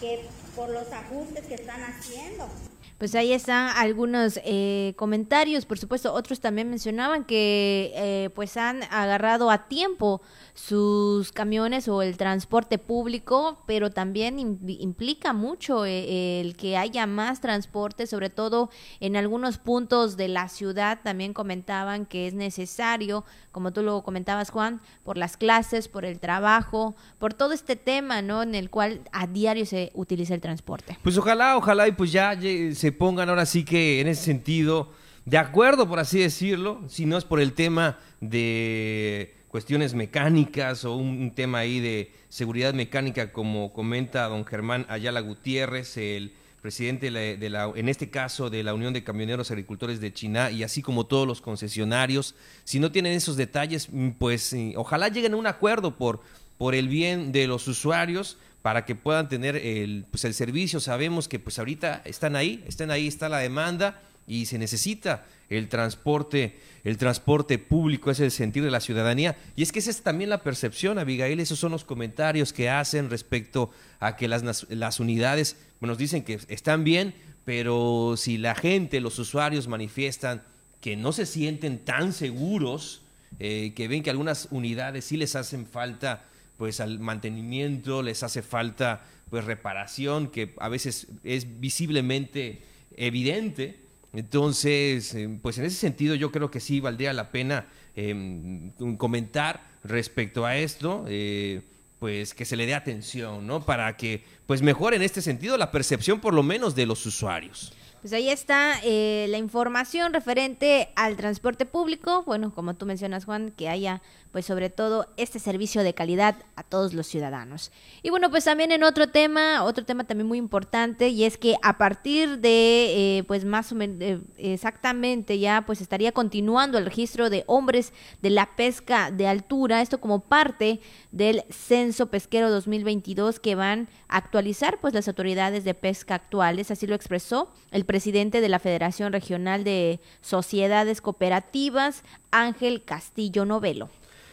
[0.00, 2.46] que por los ajustes que están haciendo.
[2.96, 8.82] Pues ahí están algunos eh, comentarios, por supuesto, otros también mencionaban que eh, pues han
[8.84, 10.22] agarrado a tiempo
[10.54, 17.40] sus camiones o el transporte público, pero también implica mucho eh, el que haya más
[17.40, 20.98] transporte, sobre todo en algunos puntos de la ciudad.
[21.04, 26.18] También comentaban que es necesario, como tú lo comentabas, Juan, por las clases, por el
[26.18, 28.42] trabajo, por todo este tema, ¿no?
[28.42, 30.98] En el cual a diario se utiliza el transporte.
[31.02, 32.34] Pues ojalá, ojalá y pues ya
[32.78, 34.92] se pongan ahora sí que en ese sentido
[35.24, 40.94] de acuerdo, por así decirlo, si no es por el tema de cuestiones mecánicas o
[40.94, 47.50] un, tema ahí de seguridad mecánica, como comenta don Germán Ayala Gutiérrez, el presidente de
[47.50, 51.04] la, en este caso de la Unión de Camioneros Agricultores de China, y así como
[51.04, 53.88] todos los concesionarios, si no tienen esos detalles,
[54.18, 56.20] pues ojalá lleguen a un acuerdo por,
[56.58, 60.80] por el bien de los usuarios para que puedan tener el, pues el servicio.
[60.80, 65.68] Sabemos que pues ahorita están ahí, están ahí, está la demanda y se necesita el
[65.68, 69.36] transporte, el transporte público, es el sentido de la ciudadanía.
[69.56, 73.08] Y es que esa es también la percepción, Abigail, esos son los comentarios que hacen
[73.08, 79.00] respecto a que las, las unidades nos dicen que están bien, pero si la gente,
[79.00, 80.42] los usuarios manifiestan
[80.82, 83.02] que no se sienten tan seguros,
[83.38, 86.24] eh, que ven que algunas unidades sí les hacen falta
[86.58, 92.62] pues al mantenimiento, les hace falta pues reparación, que a veces es visiblemente
[92.96, 98.72] evidente, entonces, eh, pues en ese sentido yo creo que sí valdría la pena em,
[98.96, 101.62] comentar respecto a esto, eh,
[101.98, 103.64] pues que se le dé atención, ¿no?
[103.64, 107.72] Para que pues mejore en este sentido la percepción por lo menos de los usuarios.
[108.00, 112.22] Pues ahí está eh, la información referente al transporte público.
[112.24, 114.02] Bueno, como tú mencionas, Juan, que haya
[114.32, 117.72] pues sobre todo este servicio de calidad a todos los ciudadanos.
[118.02, 121.56] Y bueno, pues también en otro tema, otro tema también muy importante y es que
[121.62, 126.84] a partir de, eh, pues más o menos, eh, exactamente ya, pues estaría continuando el
[126.84, 133.40] registro de hombres de la pesca de altura, esto como parte del censo pesquero 2022
[133.40, 138.40] que van a actualizar pues las autoridades de pesca actuales, así lo expresó el presidente
[138.40, 143.90] de la Federación Regional de Sociedades Cooperativas, Ángel Castillo Novelo.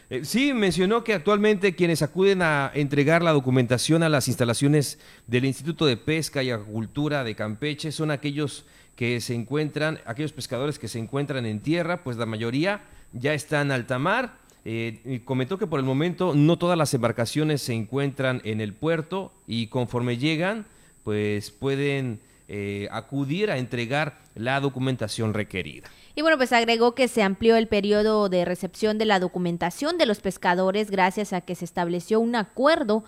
[0.09, 5.45] Eh, sí, mencionó que actualmente quienes acuden a entregar la documentación a las instalaciones del
[5.45, 10.87] Instituto de Pesca y Agricultura de Campeche son aquellos que se encuentran, aquellos pescadores que
[10.87, 12.83] se encuentran en tierra, pues la mayoría
[13.13, 14.37] ya están alta mar.
[14.63, 19.31] Eh, comentó que por el momento no todas las embarcaciones se encuentran en el puerto
[19.47, 20.65] y conforme llegan,
[21.03, 25.89] pues pueden eh, acudir a entregar la documentación requerida.
[26.17, 30.05] Y bueno, pues agregó que se amplió el periodo de recepción de la documentación de
[30.05, 33.03] los pescadores gracias a que se estableció un acuerdo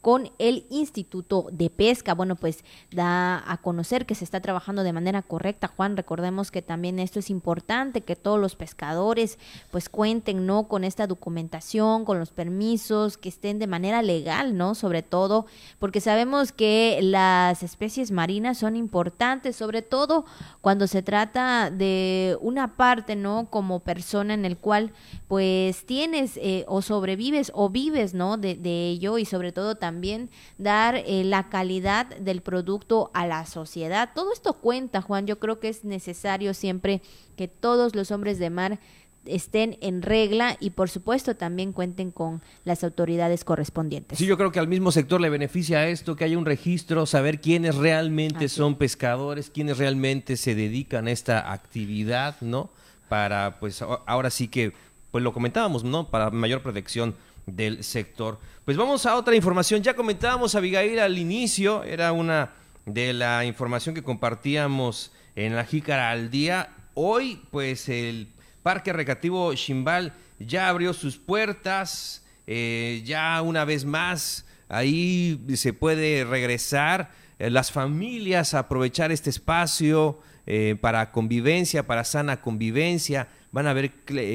[0.00, 2.14] con el Instituto de Pesca.
[2.14, 5.96] Bueno, pues da a conocer que se está trabajando de manera correcta, Juan.
[5.96, 9.38] Recordemos que también esto es importante, que todos los pescadores
[9.70, 10.68] pues cuenten, ¿no?
[10.68, 14.74] Con esta documentación, con los permisos, que estén de manera legal, ¿no?
[14.74, 15.46] Sobre todo
[15.78, 20.24] porque sabemos que las especies marinas son importantes, sobre todo
[20.60, 23.48] cuando se trata de una parte, ¿no?
[23.50, 24.92] Como persona en el cual
[25.26, 28.36] pues tienes eh, o sobrevives o vives, ¿no?
[28.36, 30.28] De, de ello y sobre todo también también
[30.58, 34.10] dar eh, la calidad del producto a la sociedad.
[34.14, 35.26] Todo esto cuenta, Juan.
[35.26, 37.00] Yo creo que es necesario siempre
[37.36, 38.80] que todos los hombres de mar
[39.24, 44.18] estén en regla y por supuesto también cuenten con las autoridades correspondientes.
[44.18, 47.40] Sí, yo creo que al mismo sector le beneficia esto, que haya un registro, saber
[47.40, 52.68] quiénes realmente son pescadores, quiénes realmente se dedican a esta actividad, ¿no?
[53.08, 54.74] Para, pues ahora sí que,
[55.10, 56.10] pues lo comentábamos, ¿no?
[56.10, 57.14] Para mayor protección
[57.48, 58.38] del sector.
[58.64, 59.82] Pues vamos a otra información.
[59.82, 62.52] Ya comentábamos a Abigail al inicio, era una
[62.84, 66.74] de la información que compartíamos en la Jícara al día.
[66.94, 68.28] Hoy, pues el
[68.62, 76.24] Parque Recreativo Chimbal ya abrió sus puertas, eh, ya una vez más ahí se puede
[76.24, 83.28] regresar eh, las familias a aprovechar este espacio eh, para convivencia, para sana convivencia.
[83.52, 83.92] Van a haber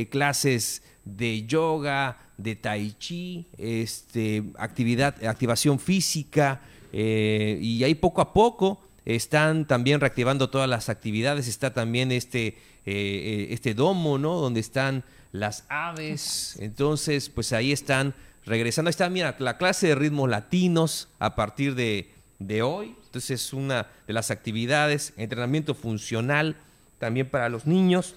[0.10, 6.62] clases de yoga, de tai chi, este, actividad, activación física,
[6.94, 12.48] eh, y ahí poco a poco están también reactivando todas las actividades, está también este,
[12.48, 12.56] eh,
[12.86, 14.36] eh, este domo, ¿no?
[14.36, 18.14] Donde están las aves, entonces pues ahí están
[18.46, 23.42] regresando, ahí está, mira, la clase de ritmos latinos a partir de, de hoy, entonces
[23.42, 26.56] es una de las actividades, entrenamiento funcional
[27.00, 28.16] también para los niños,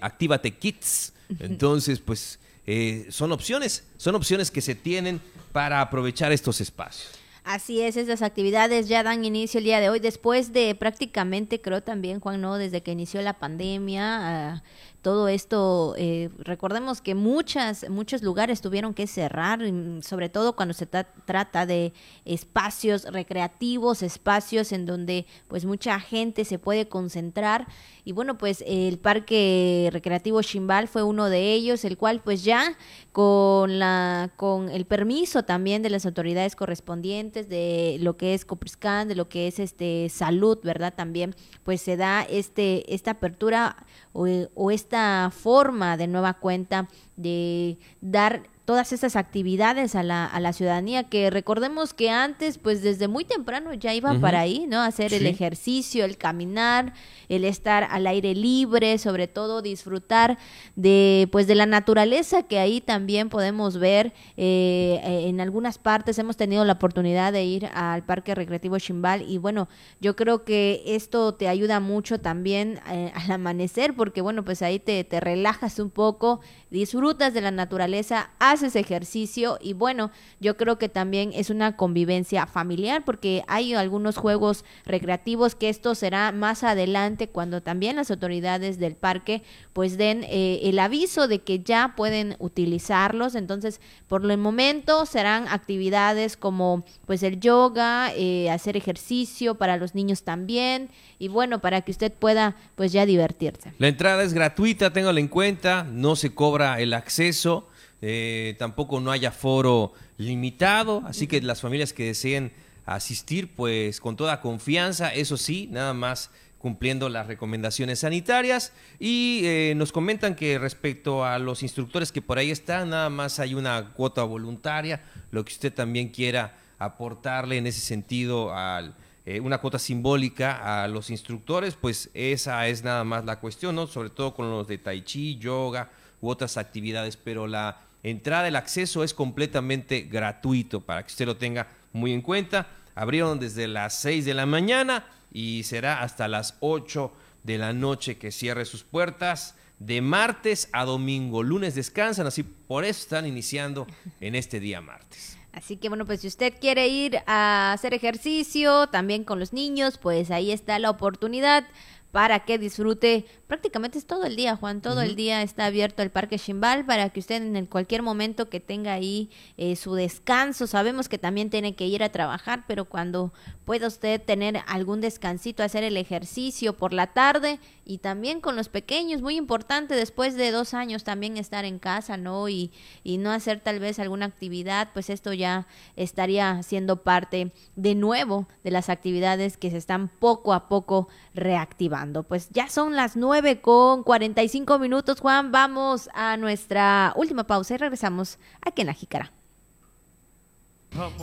[0.00, 2.40] Actívate Kids, entonces pues
[2.72, 7.10] eh, son opciones, son opciones que se tienen para aprovechar estos espacios.
[7.42, 11.82] Así es, esas actividades ya dan inicio el día de hoy, después de prácticamente, creo
[11.82, 12.58] también, Juan, ¿no?
[12.58, 14.68] Desde que inició la pandemia, uh,
[15.02, 19.60] todo esto, eh, recordemos que muchas, muchos lugares tuvieron que cerrar,
[20.02, 21.92] sobre todo cuando se trata de
[22.24, 27.66] espacios recreativos, espacios en donde pues mucha gente se puede concentrar.
[28.04, 32.76] Y bueno, pues el Parque Recreativo Chimbal fue uno de ellos, el cual pues ya
[33.12, 39.08] con la con el permiso también de las autoridades correspondientes de lo que es Copriscan,
[39.08, 40.94] de lo que es este salud, ¿verdad?
[40.94, 41.34] También
[41.64, 43.76] pues se da este esta apertura
[44.12, 50.38] o, o esta forma de nueva cuenta de dar todas estas actividades a la, a
[50.38, 54.80] la ciudadanía que recordemos que antes pues desde muy temprano ya iban para ahí, ¿no?
[54.80, 56.92] Hacer el ejercicio, el caminar,
[57.28, 60.38] el estar al aire libre, sobre todo disfrutar
[60.76, 66.16] de pues de la naturaleza que ahí también podemos ver eh, en algunas partes.
[66.20, 69.68] Hemos tenido la oportunidad de ir al Parque Recreativo Chimbal y bueno,
[70.00, 74.78] yo creo que esto te ayuda mucho también eh, al amanecer porque bueno, pues ahí
[74.78, 76.40] te, te relajas un poco,
[76.70, 82.46] disfrutas de la naturaleza, haces ejercicio y bueno, yo creo que también es una convivencia
[82.46, 88.78] familiar porque hay algunos juegos recreativos que esto será más adelante cuando también las autoridades
[88.78, 89.42] del parque
[89.72, 93.34] pues den eh, el aviso de que ya pueden utilizarlos.
[93.34, 99.94] Entonces, por el momento serán actividades como pues el yoga, eh, hacer ejercicio para los
[99.94, 103.72] niños también y bueno, para que usted pueda pues ya divertirse.
[103.78, 107.68] La entrada es gratuita, téngalo en cuenta, no se cobra el acceso.
[108.02, 112.52] Eh, tampoco no haya foro limitado, así que las familias que deseen
[112.86, 119.72] asistir, pues con toda confianza, eso sí, nada más cumpliendo las recomendaciones sanitarias y eh,
[119.76, 123.92] nos comentan que respecto a los instructores que por ahí están, nada más hay una
[123.94, 128.94] cuota voluntaria, lo que usted también quiera aportarle en ese sentido al
[129.26, 133.86] eh, una cuota simbólica a los instructores, pues esa es nada más la cuestión, ¿no?
[133.86, 135.90] Sobre todo con los de tai chi, yoga
[136.20, 141.36] u otras actividades, pero la entrada, el acceso es completamente gratuito para que usted lo
[141.36, 142.68] tenga muy en cuenta.
[142.94, 148.18] Abrieron desde las 6 de la mañana y será hasta las 8 de la noche
[148.18, 149.54] que cierre sus puertas.
[149.78, 153.86] De martes a domingo, lunes descansan, así por eso están iniciando
[154.20, 155.38] en este día martes.
[155.52, 159.98] Así que bueno, pues si usted quiere ir a hacer ejercicio también con los niños,
[159.98, 161.66] pues ahí está la oportunidad
[162.12, 166.10] para que disfrute prácticamente es todo el día, Juan, todo el día está abierto el
[166.10, 171.08] Parque Chimbal para que usted en cualquier momento que tenga ahí eh, su descanso, sabemos
[171.08, 173.32] que también tiene que ir a trabajar, pero cuando
[173.64, 178.68] pueda usted tener algún descansito, hacer el ejercicio por la tarde y también con los
[178.68, 182.48] pequeños, muy importante después de dos años también estar en casa, ¿no?
[182.48, 182.70] Y,
[183.02, 188.46] y no hacer tal vez alguna actividad, pues esto ya estaría siendo parte de nuevo
[188.62, 192.22] de las actividades que se están poco a poco reactivando.
[192.22, 195.50] Pues ya son las nueve con 45 minutos, Juan.
[195.50, 199.32] Vamos a nuestra última pausa y regresamos aquí en la Jícara.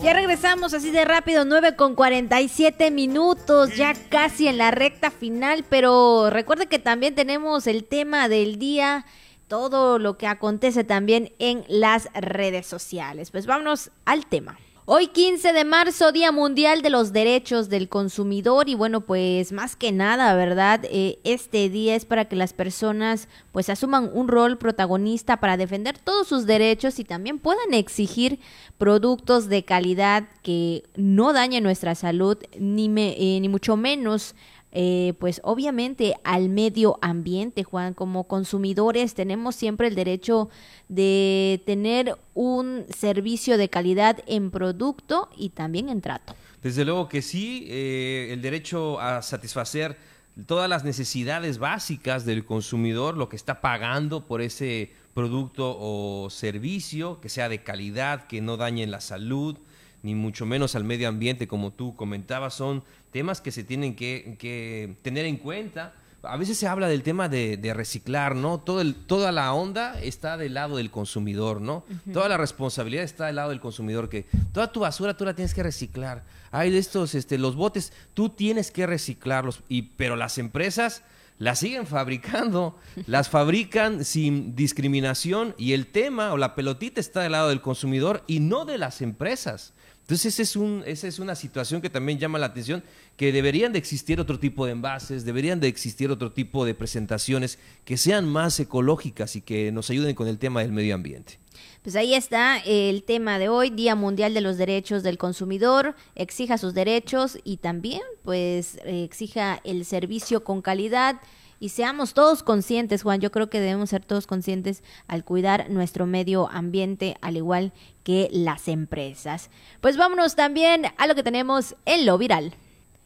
[0.01, 5.65] Ya regresamos así de rápido, 9 con 47 minutos, ya casi en la recta final,
[5.69, 9.05] pero recuerde que también tenemos el tema del día,
[9.47, 13.29] todo lo que acontece también en las redes sociales.
[13.31, 14.57] Pues vámonos al tema.
[14.89, 19.75] Hoy 15 de marzo, Día Mundial de los Derechos del Consumidor y bueno, pues más
[19.75, 20.79] que nada, ¿verdad?
[20.85, 25.97] Eh, este día es para que las personas pues asuman un rol protagonista para defender
[25.97, 28.39] todos sus derechos y también puedan exigir
[28.77, 34.35] productos de calidad que no dañen nuestra salud ni, me, eh, ni mucho menos
[34.71, 37.93] eh, pues obviamente al medio ambiente, Juan.
[37.93, 40.49] Como consumidores tenemos siempre el derecho
[40.89, 46.35] de tener un servicio de calidad en producto y también en trato.
[46.61, 49.97] Desde luego que sí, eh, el derecho a satisfacer
[50.45, 57.19] todas las necesidades básicas del consumidor, lo que está pagando por ese producto o servicio,
[57.21, 59.57] que sea de calidad, que no dañe la salud,
[60.03, 62.83] ni mucho menos al medio ambiente, como tú comentabas, son
[63.17, 65.91] temas que se tienen que, tener en cuenta.
[66.21, 68.59] A veces se habla del tema de, reciclar, ¿no?
[68.59, 71.83] Todo el, toda la onda está del lado del consumidor, ¿no?
[72.13, 75.55] Toda la responsabilidad está del lado del consumidor, que toda tu basura tú la tienes
[75.55, 76.25] que reciclar.
[76.51, 81.01] Hay de estos, este, los botes, tú tienes que reciclarlos, y, pero las empresas
[81.39, 87.31] las siguen fabricando, las fabrican sin discriminación y el tema o la pelotita está del
[87.31, 89.73] lado del consumidor y no de las empresas.
[90.07, 92.81] Entonces, es un, esa es una situación que también llama la atención,
[93.17, 97.59] que deberían de existir otro tipo de envases, deberían de existir otro tipo de presentaciones
[97.83, 101.39] que sean más ecológicas y que nos ayuden con el tema del medio ambiente.
[101.83, 106.57] Pues ahí está el tema de hoy, Día Mundial de los Derechos del Consumidor, exija
[106.57, 111.19] sus derechos y también pues exija el servicio con calidad
[111.59, 116.05] y seamos todos conscientes, Juan, yo creo que debemos ser todos conscientes al cuidar nuestro
[116.05, 119.49] medio ambiente, al igual que las empresas.
[119.81, 122.53] Pues vámonos también a lo que tenemos en lo viral.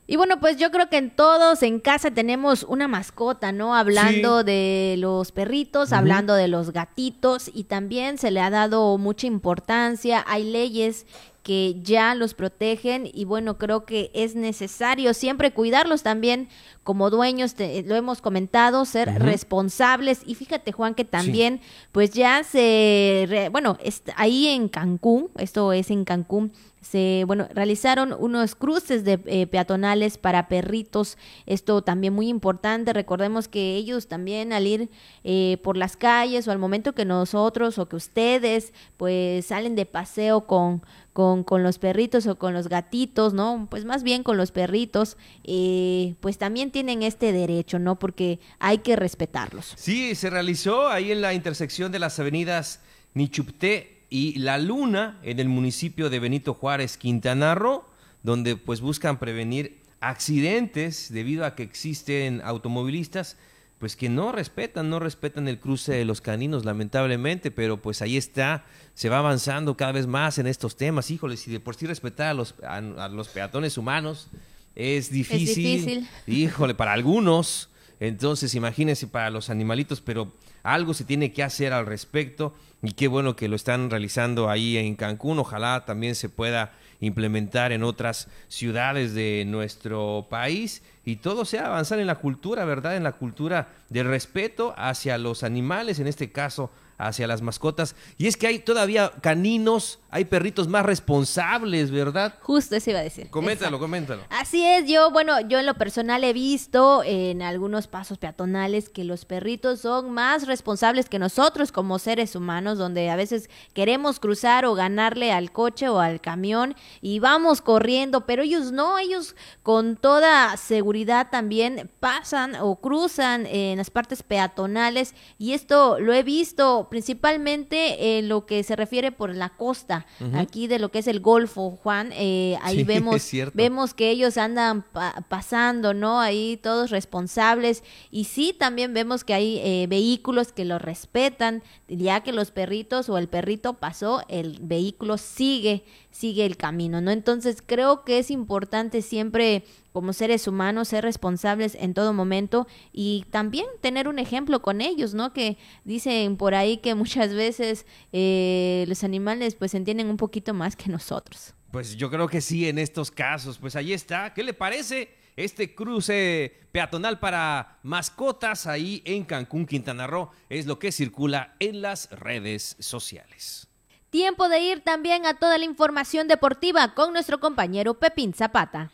[0.08, 3.74] Y bueno, pues yo creo que en todos en casa tenemos una mascota, ¿no?
[3.76, 9.28] Hablando de los perritos, hablando de los gatitos y también se le ha dado mucha
[9.28, 10.22] importancia.
[10.28, 11.06] Hay leyes
[11.43, 16.49] que ya los protegen y bueno, creo que es necesario siempre cuidarlos también
[16.83, 20.21] como dueños, lo hemos comentado, ser responsables.
[20.25, 21.61] Y fíjate Juan que también
[21.91, 23.77] pues ya se, bueno,
[24.15, 30.17] ahí en Cancún, esto es en Cancún, se bueno realizaron unos cruces de eh, peatonales
[30.17, 31.17] para perritos.
[31.45, 32.91] Esto también muy importante.
[32.91, 34.89] Recordemos que ellos también al ir
[35.23, 39.85] eh, por las calles o al momento que nosotros o que ustedes pues salen de
[39.85, 40.81] paseo con
[41.14, 43.68] con, con los perritos o con los gatitos, ¿no?
[43.70, 47.99] Pues más bien con los perritos, eh, pues también tienen este derecho, ¿no?
[47.99, 49.74] Porque hay que respetarlos.
[49.76, 52.80] Sí, se realizó ahí en la intersección de las avenidas
[53.14, 57.84] Nichupté y La Luna, en el municipio de Benito Juárez, Quintana Roo,
[58.24, 63.38] donde pues buscan prevenir accidentes debido a que existen automovilistas
[63.82, 68.15] pues que no respetan, no respetan el cruce de los caninos, lamentablemente, pero pues ahí
[68.15, 68.63] está,
[68.93, 72.27] se va avanzando cada vez más en estos temas, híjole, si de por sí respetar
[72.27, 72.79] a los, a,
[73.09, 74.29] los peatones humanos
[74.75, 77.69] es difícil, es difícil, híjole, para algunos,
[77.99, 82.53] entonces imagínense para los animalitos, pero algo se tiene que hacer al respecto
[82.84, 86.71] y qué bueno que lo están realizando ahí en Cancún, ojalá también se pueda
[87.02, 92.95] implementar en otras ciudades de nuestro país y todo sea avanzar en la cultura, ¿verdad?
[92.95, 96.72] En la cultura del respeto hacia los animales, en este caso
[97.08, 97.95] hacia las mascotas.
[98.18, 102.36] Y es que hay todavía caninos, hay perritos más responsables, ¿verdad?
[102.41, 103.30] Justo eso iba a decir.
[103.30, 104.24] Coméntalo, coméntalo.
[104.30, 109.04] Así es, yo, bueno, yo en lo personal he visto en algunos pasos peatonales que
[109.04, 114.66] los perritos son más responsables que nosotros como seres humanos, donde a veces queremos cruzar
[114.66, 119.95] o ganarle al coche o al camión y vamos corriendo, pero ellos no, ellos con
[119.95, 126.88] toda seguridad también pasan o cruzan en las partes peatonales y esto lo he visto
[126.91, 131.21] principalmente en lo que se refiere por la costa, aquí de lo que es el
[131.21, 134.83] Golfo, Juan, eh, ahí vemos, vemos que ellos andan
[135.29, 136.19] pasando, ¿no?
[136.19, 137.81] Ahí todos responsables
[138.11, 143.07] y sí, también vemos que hay eh, vehículos que lo respetan, ya que los perritos
[143.07, 147.11] o el perrito pasó, el vehículo sigue, sigue el camino, ¿no?
[147.11, 153.25] Entonces creo que es importante siempre como seres humanos, ser responsables en todo momento y
[153.29, 155.33] también tener un ejemplo con ellos, ¿no?
[155.33, 160.75] Que dicen por ahí que muchas veces eh, los animales pues entienden un poquito más
[160.75, 161.53] que nosotros.
[161.71, 163.57] Pues yo creo que sí en estos casos.
[163.57, 164.33] Pues ahí está.
[164.33, 170.31] ¿Qué le parece este cruce peatonal para mascotas ahí en Cancún, Quintana Roo?
[170.49, 173.67] Es lo que circula en las redes sociales.
[174.09, 178.91] Tiempo de ir también a toda la información deportiva con nuestro compañero Pepín Zapata.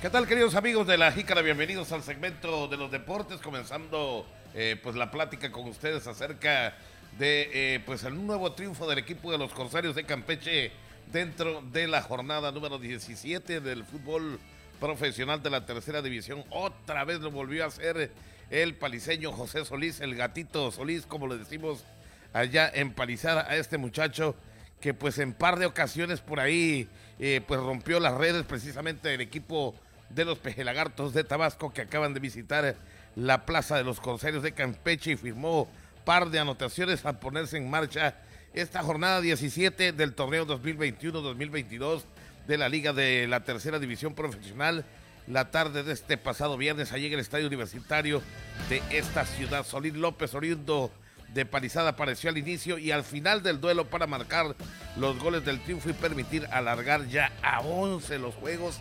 [0.00, 1.42] ¿Qué tal, queridos amigos de la Jícara?
[1.42, 6.74] Bienvenidos al segmento de los deportes, comenzando eh, pues la plática con ustedes acerca
[7.18, 10.72] de eh, pues el nuevo triunfo del equipo de los Corsarios de Campeche
[11.12, 14.40] dentro de la jornada número 17 del fútbol
[14.80, 16.44] profesional de la tercera división.
[16.48, 18.10] Otra vez lo volvió a hacer
[18.48, 21.84] el paliseño José Solís, el gatito Solís, como le decimos
[22.32, 24.34] allá en Palizada a este muchacho
[24.80, 26.88] que pues en par de ocasiones por ahí
[27.18, 29.74] eh, pues rompió las redes precisamente del equipo
[30.10, 32.76] de los Pejelagartos de Tabasco que acaban de visitar
[33.16, 35.68] la Plaza de los Corsarios de Campeche y firmó
[36.04, 38.16] par de anotaciones al ponerse en marcha
[38.52, 42.02] esta jornada 17 del torneo 2021-2022
[42.46, 44.84] de la Liga de la Tercera División Profesional.
[45.26, 48.22] La tarde de este pasado viernes allí en el Estadio Universitario
[48.68, 49.64] de esta ciudad.
[49.64, 50.90] Solín López, oriundo
[51.32, 54.56] de Palizada, apareció al inicio y al final del duelo para marcar
[54.96, 58.80] los goles del triunfo y permitir alargar ya a 11 los juegos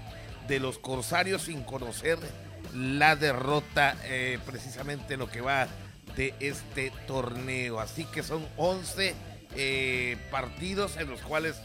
[0.50, 2.18] de los Corsarios sin conocer
[2.74, 5.68] la derrota, eh, precisamente lo que va
[6.16, 7.80] de este torneo.
[7.80, 9.14] Así que son 11
[9.56, 11.56] eh, partidos en los cuales,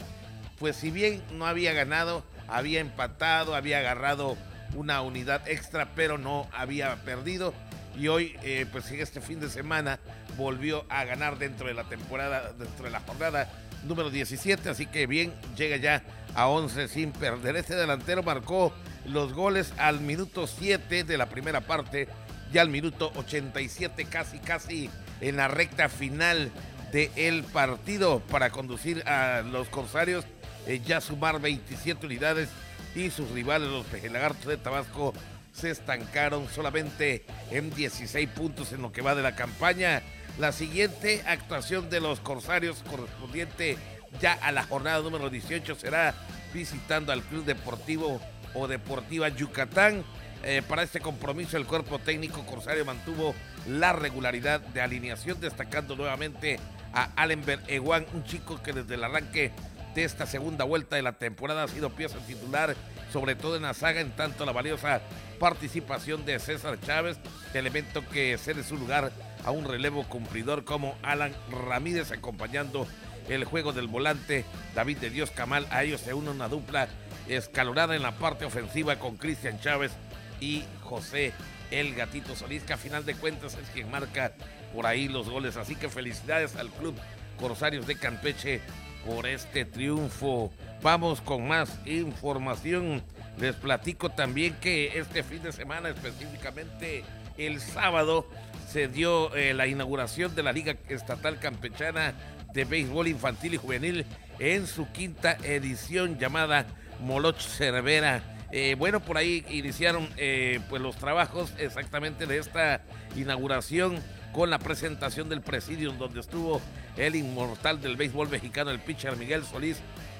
[0.59, 4.37] pues si bien no había ganado, había empatado, había agarrado
[4.75, 7.53] una unidad extra, pero no había perdido.
[7.97, 9.99] Y hoy, eh, pues en este fin de semana,
[10.37, 13.49] volvió a ganar dentro de la temporada, dentro de la jornada
[13.85, 14.69] número 17.
[14.69, 16.03] Así que bien, llega ya
[16.35, 17.55] a 11 sin perder.
[17.55, 18.73] Este delantero marcó
[19.05, 22.07] los goles al minuto 7 de la primera parte
[22.53, 24.89] y al minuto 87 casi casi
[25.21, 26.51] en la recta final
[26.91, 30.25] del partido para conducir a los Corsarios
[30.67, 32.49] eh, ya sumar 27 unidades
[32.95, 35.13] y sus rivales los Pejelagartos de Tabasco
[35.51, 40.01] se estancaron solamente en 16 puntos en lo que va de la campaña.
[40.37, 43.77] La siguiente actuación de los Corsarios correspondiente
[44.19, 46.13] ya a la jornada número 18 será
[46.53, 48.21] visitando al Club Deportivo
[48.53, 50.03] o Deportiva Yucatán.
[50.43, 53.33] Eh, para este compromiso el cuerpo técnico Corsario mantuvo
[53.67, 56.59] la regularidad de alineación, destacando nuevamente
[56.93, 59.51] a Allenberg Ewan, un chico que desde el arranque
[59.95, 62.75] de esta segunda vuelta de la temporada ha sido pieza titular,
[63.11, 65.01] sobre todo en la saga, en tanto la valiosa
[65.39, 67.17] participación de César Chávez,
[67.53, 69.11] elemento que cede su lugar
[69.45, 72.87] a un relevo cumplidor como Alan Ramírez, acompañando
[73.29, 75.67] el juego del volante David de Dios Camal.
[75.69, 76.87] A ellos se une una dupla
[77.27, 79.91] escalonada en la parte ofensiva con Cristian Chávez
[80.39, 81.33] y José
[81.71, 84.33] El Gatito Solís, que a final de cuentas es quien marca
[84.73, 85.57] por ahí los goles.
[85.57, 86.95] Así que felicidades al club
[87.39, 88.61] Corsarios de Campeche
[89.05, 90.51] por este triunfo.
[90.81, 93.03] Vamos con más información.
[93.39, 97.03] Les platico también que este fin de semana, específicamente
[97.37, 98.27] el sábado,
[98.71, 102.13] se dio eh, la inauguración de la Liga Estatal Campechana
[102.55, 104.05] de Béisbol Infantil y Juvenil
[104.39, 106.65] en su quinta edición llamada
[107.01, 108.23] Moloch Cervera.
[108.51, 112.81] Eh, bueno, por ahí iniciaron eh, pues los trabajos exactamente de esta
[113.15, 113.99] inauguración
[114.31, 116.61] con la presentación del presidium donde estuvo
[116.95, 119.77] el inmortal del béisbol mexicano, el pitcher Miguel Solís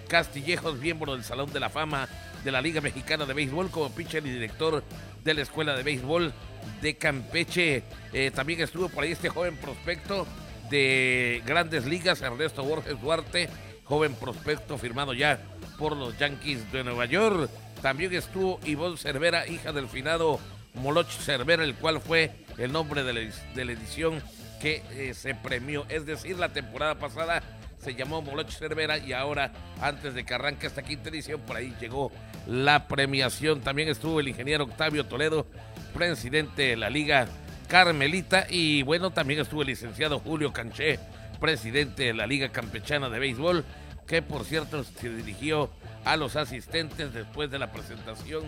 [0.08, 2.08] Castillejos, miembro del Salón de la Fama
[2.44, 4.84] de la Liga Mexicana de Béisbol como pitcher y director
[5.24, 6.32] de la Escuela de Béisbol
[6.82, 7.84] de Campeche.
[8.14, 10.28] Eh, también estuvo por ahí este joven prospecto
[10.70, 13.50] de grandes ligas, Ernesto Borges Duarte,
[13.84, 15.40] joven prospecto firmado ya
[15.78, 17.50] por los Yankees de Nueva York.
[17.82, 20.40] También estuvo Ivonne Cervera, hija del finado
[20.76, 24.22] Moloch Cervera, el cual fue el nombre de la, edición
[24.60, 25.86] que eh, se premió.
[25.90, 27.44] Es decir, la temporada pasada
[27.80, 29.52] se llamó Moloch Cervera y ahora,
[29.82, 32.12] antes de que arranque esta quinta edición, por ahí llegó
[32.48, 33.62] la premiación.
[33.62, 35.46] También estuvo el ingeniero Octavio Toledo,
[35.94, 37.28] presidente de la Liga
[37.68, 38.48] Carmelita.
[38.50, 41.00] Y bueno, también estuvo el licenciado Julio Canché,
[41.40, 43.66] presidente de la Liga Campechana de Béisbol,
[44.08, 45.70] que por cierto se dirigió
[46.06, 48.44] a los asistentes después de la presentación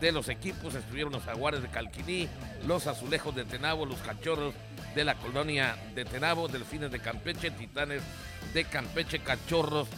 [0.00, 0.74] de los equipos.
[0.74, 2.28] Estuvieron los jaguares de Calquiní,
[2.66, 4.54] los azulejos de Tenabo, los cachorros
[4.94, 8.02] de la colonia de Tenabo, delfines de Campeche, titanes
[8.52, 9.88] de Campeche, cachorros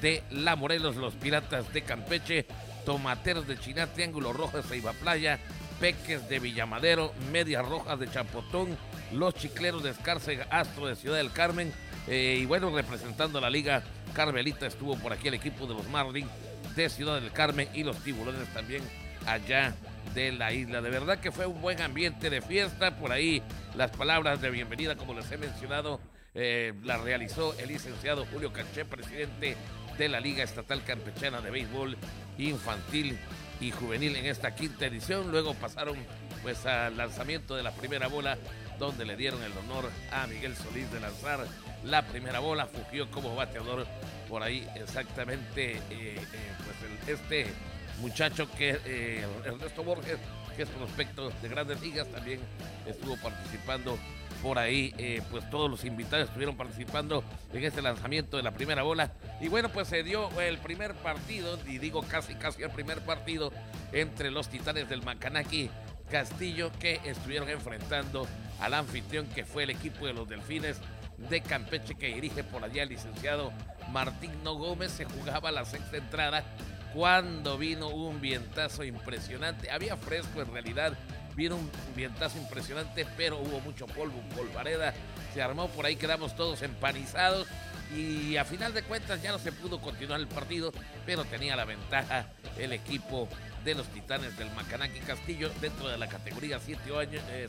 [0.00, 2.46] de La Morelos, los piratas de Campeche,
[2.84, 5.38] tomateros de Chiná, Triángulo Rojo de Ceiba Playa,
[5.80, 8.76] peques de Villamadero, medias rojas de Champotón,
[9.12, 11.72] los chicleros de Escárcega, Astro de Ciudad del Carmen,
[12.06, 15.88] eh, y bueno, representando a la Liga Carmelita estuvo por aquí el equipo de los
[15.88, 16.28] Marlins
[16.76, 18.82] de Ciudad del Carmen y los tiburones también
[19.26, 19.74] allá
[20.14, 20.82] de la isla.
[20.82, 22.96] De verdad que fue un buen ambiente de fiesta.
[22.96, 23.42] Por ahí
[23.76, 26.00] las palabras de bienvenida, como les he mencionado,
[26.34, 29.56] eh, las realizó el licenciado Julio Canché, presidente
[29.96, 31.96] de la Liga Estatal Campechana de Béisbol
[32.38, 33.16] Infantil
[33.60, 35.30] y Juvenil en esta quinta edición.
[35.30, 35.96] Luego pasaron
[36.42, 38.38] pues al lanzamiento de la primera bola,
[38.78, 41.46] donde le dieron el honor a Miguel Solís de lanzar
[41.84, 42.66] la primera bola.
[42.66, 43.86] Fugió como bateador
[44.28, 46.18] por ahí exactamente eh, eh,
[46.64, 47.46] pues este
[48.00, 50.18] muchacho que eh, Ernesto Borges,
[50.54, 52.40] que es prospecto de grandes ligas, también
[52.86, 53.98] estuvo participando
[54.42, 58.82] por ahí, eh, pues todos los invitados estuvieron participando en este lanzamiento de la primera
[58.82, 59.10] bola.
[59.40, 63.52] Y bueno, pues se dio el primer partido, y digo casi casi el primer partido,
[63.92, 65.70] entre los titanes del Macanaki
[66.10, 68.26] Castillo, que estuvieron enfrentando
[68.60, 70.78] al anfitrión que fue el equipo de los Delfines
[71.16, 73.52] de Campeche que dirige por allá el licenciado
[73.90, 74.92] Martín No Gómez.
[74.92, 76.44] Se jugaba la sexta entrada
[76.94, 79.70] cuando vino un vientazo impresionante.
[79.70, 80.96] Había fresco en realidad,
[81.34, 84.94] vino un vientazo impresionante, pero hubo mucho polvo, polvareda.
[85.34, 87.48] Se armó por ahí, quedamos todos empanizados
[87.94, 90.72] y a final de cuentas ya no se pudo continuar el partido,
[91.04, 93.28] pero tenía la ventaja el equipo
[93.64, 97.48] de los Titanes del Macanaki Castillo dentro de la categoría 7-8 años, eh,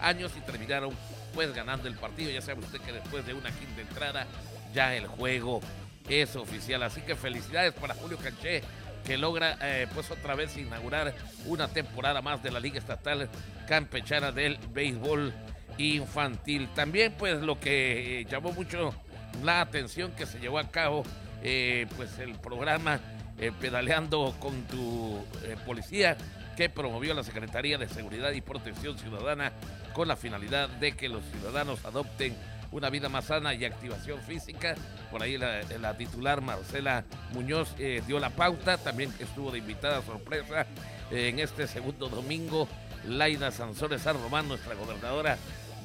[0.00, 0.94] años y terminaron
[1.34, 2.30] pues ganando el partido.
[2.30, 4.26] Ya sabe usted que después de una quinta entrada
[4.72, 5.60] ya el juego
[6.08, 6.82] es oficial.
[6.82, 8.62] Así que felicidades para Julio Canché,
[9.04, 11.14] que logra eh, pues otra vez inaugurar
[11.46, 13.28] una temporada más de la Liga Estatal
[13.68, 15.32] Campechana del Béisbol
[15.78, 16.68] Infantil.
[16.74, 18.94] También pues lo que eh, llamó mucho
[19.42, 21.04] la atención que se llevó a cabo
[21.42, 23.00] eh, pues el programa
[23.60, 25.22] Pedaleando con tu
[25.66, 26.16] policía
[26.56, 29.52] que promovió la Secretaría de Seguridad y Protección Ciudadana
[29.92, 32.34] con la finalidad de que los ciudadanos adopten
[32.74, 34.74] una vida más sana y activación física.
[35.10, 40.66] Por ahí la, titular Marcela Muñoz eh, dio la pauta, también estuvo de invitada sorpresa
[41.10, 42.68] eh, en este segundo domingo.
[43.06, 44.16] Laida Sansores San
[44.48, 45.38] nuestra gobernadora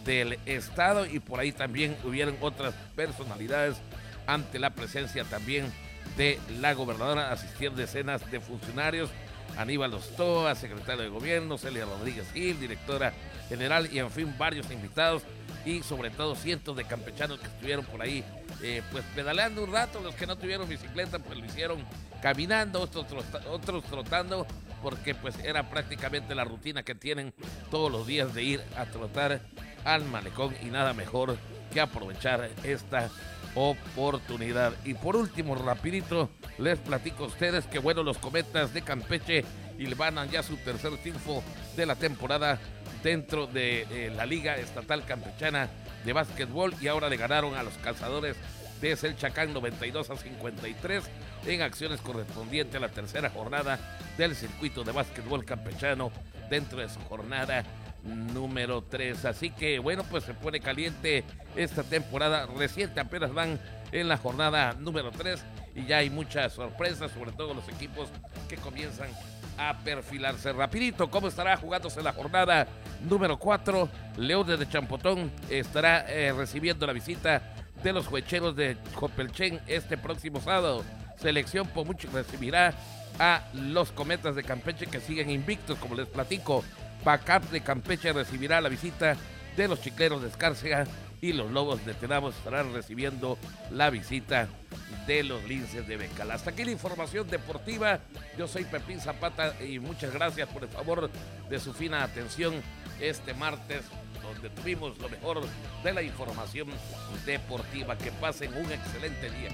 [0.04, 3.78] del estado, y por ahí también hubieron otras personalidades
[4.26, 5.72] ante la presencia también
[6.18, 9.12] de la gobernadora, asistieron decenas de funcionarios,
[9.58, 13.14] Aníbal Ostoa, secretario de gobierno, Celia Rodríguez Gil, directora
[13.47, 15.24] general y en fin varios invitados
[15.66, 18.24] y sobre todo cientos de campechanos que estuvieron por ahí
[18.62, 21.84] eh, pues pedaleando un rato, los que no tuvieron bicicleta pues lo hicieron
[22.22, 23.06] caminando, otros,
[23.50, 24.45] otros trotando
[24.82, 27.34] porque pues era prácticamente la rutina que tienen
[27.70, 29.41] todos los días de ir a trotar
[29.84, 31.38] al malecón y nada mejor
[31.74, 33.10] que aprovechar esta
[33.56, 34.74] oportunidad.
[34.86, 39.45] Y por último, rapidito, les platico a ustedes que bueno, los cometas de Campeche
[39.78, 41.43] hilvanan ya su tercer triunfo
[41.76, 42.60] de la temporada
[43.04, 45.70] dentro de eh, la Liga Estatal Campechana
[46.06, 48.36] de Básquetbol y ahora le ganaron a los cazadores
[48.82, 51.04] de Selchacán 92 a 53
[51.47, 53.80] en acciones correspondientes a la tercera jornada
[54.18, 56.12] del circuito de básquetbol campechano
[56.50, 57.64] dentro de su jornada
[58.04, 59.26] número 3.
[59.26, 61.24] Así que bueno, pues se pone caliente
[61.56, 63.60] esta temporada reciente, apenas van
[63.91, 65.43] en la jornada número 3
[65.76, 68.10] y ya hay muchas sorpresas, sobre todo los equipos
[68.47, 69.10] que comienzan
[69.58, 71.10] a perfilarse rapidito.
[71.10, 72.68] ¿Cómo estará jugándose la jornada
[73.02, 73.89] número 4?
[74.18, 77.41] Leones de Champotón estará eh, recibiendo la visita
[77.84, 80.84] de los juecheros de Copelchen este próximo sábado.
[81.18, 82.74] Selección Pomuch recibirá
[83.20, 86.64] a los Cometas de Campeche que siguen invictos, como les platico.
[87.04, 89.16] Backup de Campeche recibirá la visita
[89.56, 90.86] de los Chicleros de Escárcega
[91.22, 93.38] y los Lobos de Tenamos estarán recibiendo
[93.72, 94.47] la visita
[95.06, 96.32] de los linces de Becal.
[96.32, 98.00] Hasta aquí la información deportiva.
[98.38, 101.10] Yo soy Pepín Zapata y muchas gracias por el favor
[101.50, 102.62] de su fina atención
[103.02, 103.84] este martes,
[104.22, 105.41] donde tuvimos lo mejor
[105.84, 106.68] de la información
[107.26, 107.97] deportiva.
[107.97, 109.50] Que pasen un excelente día.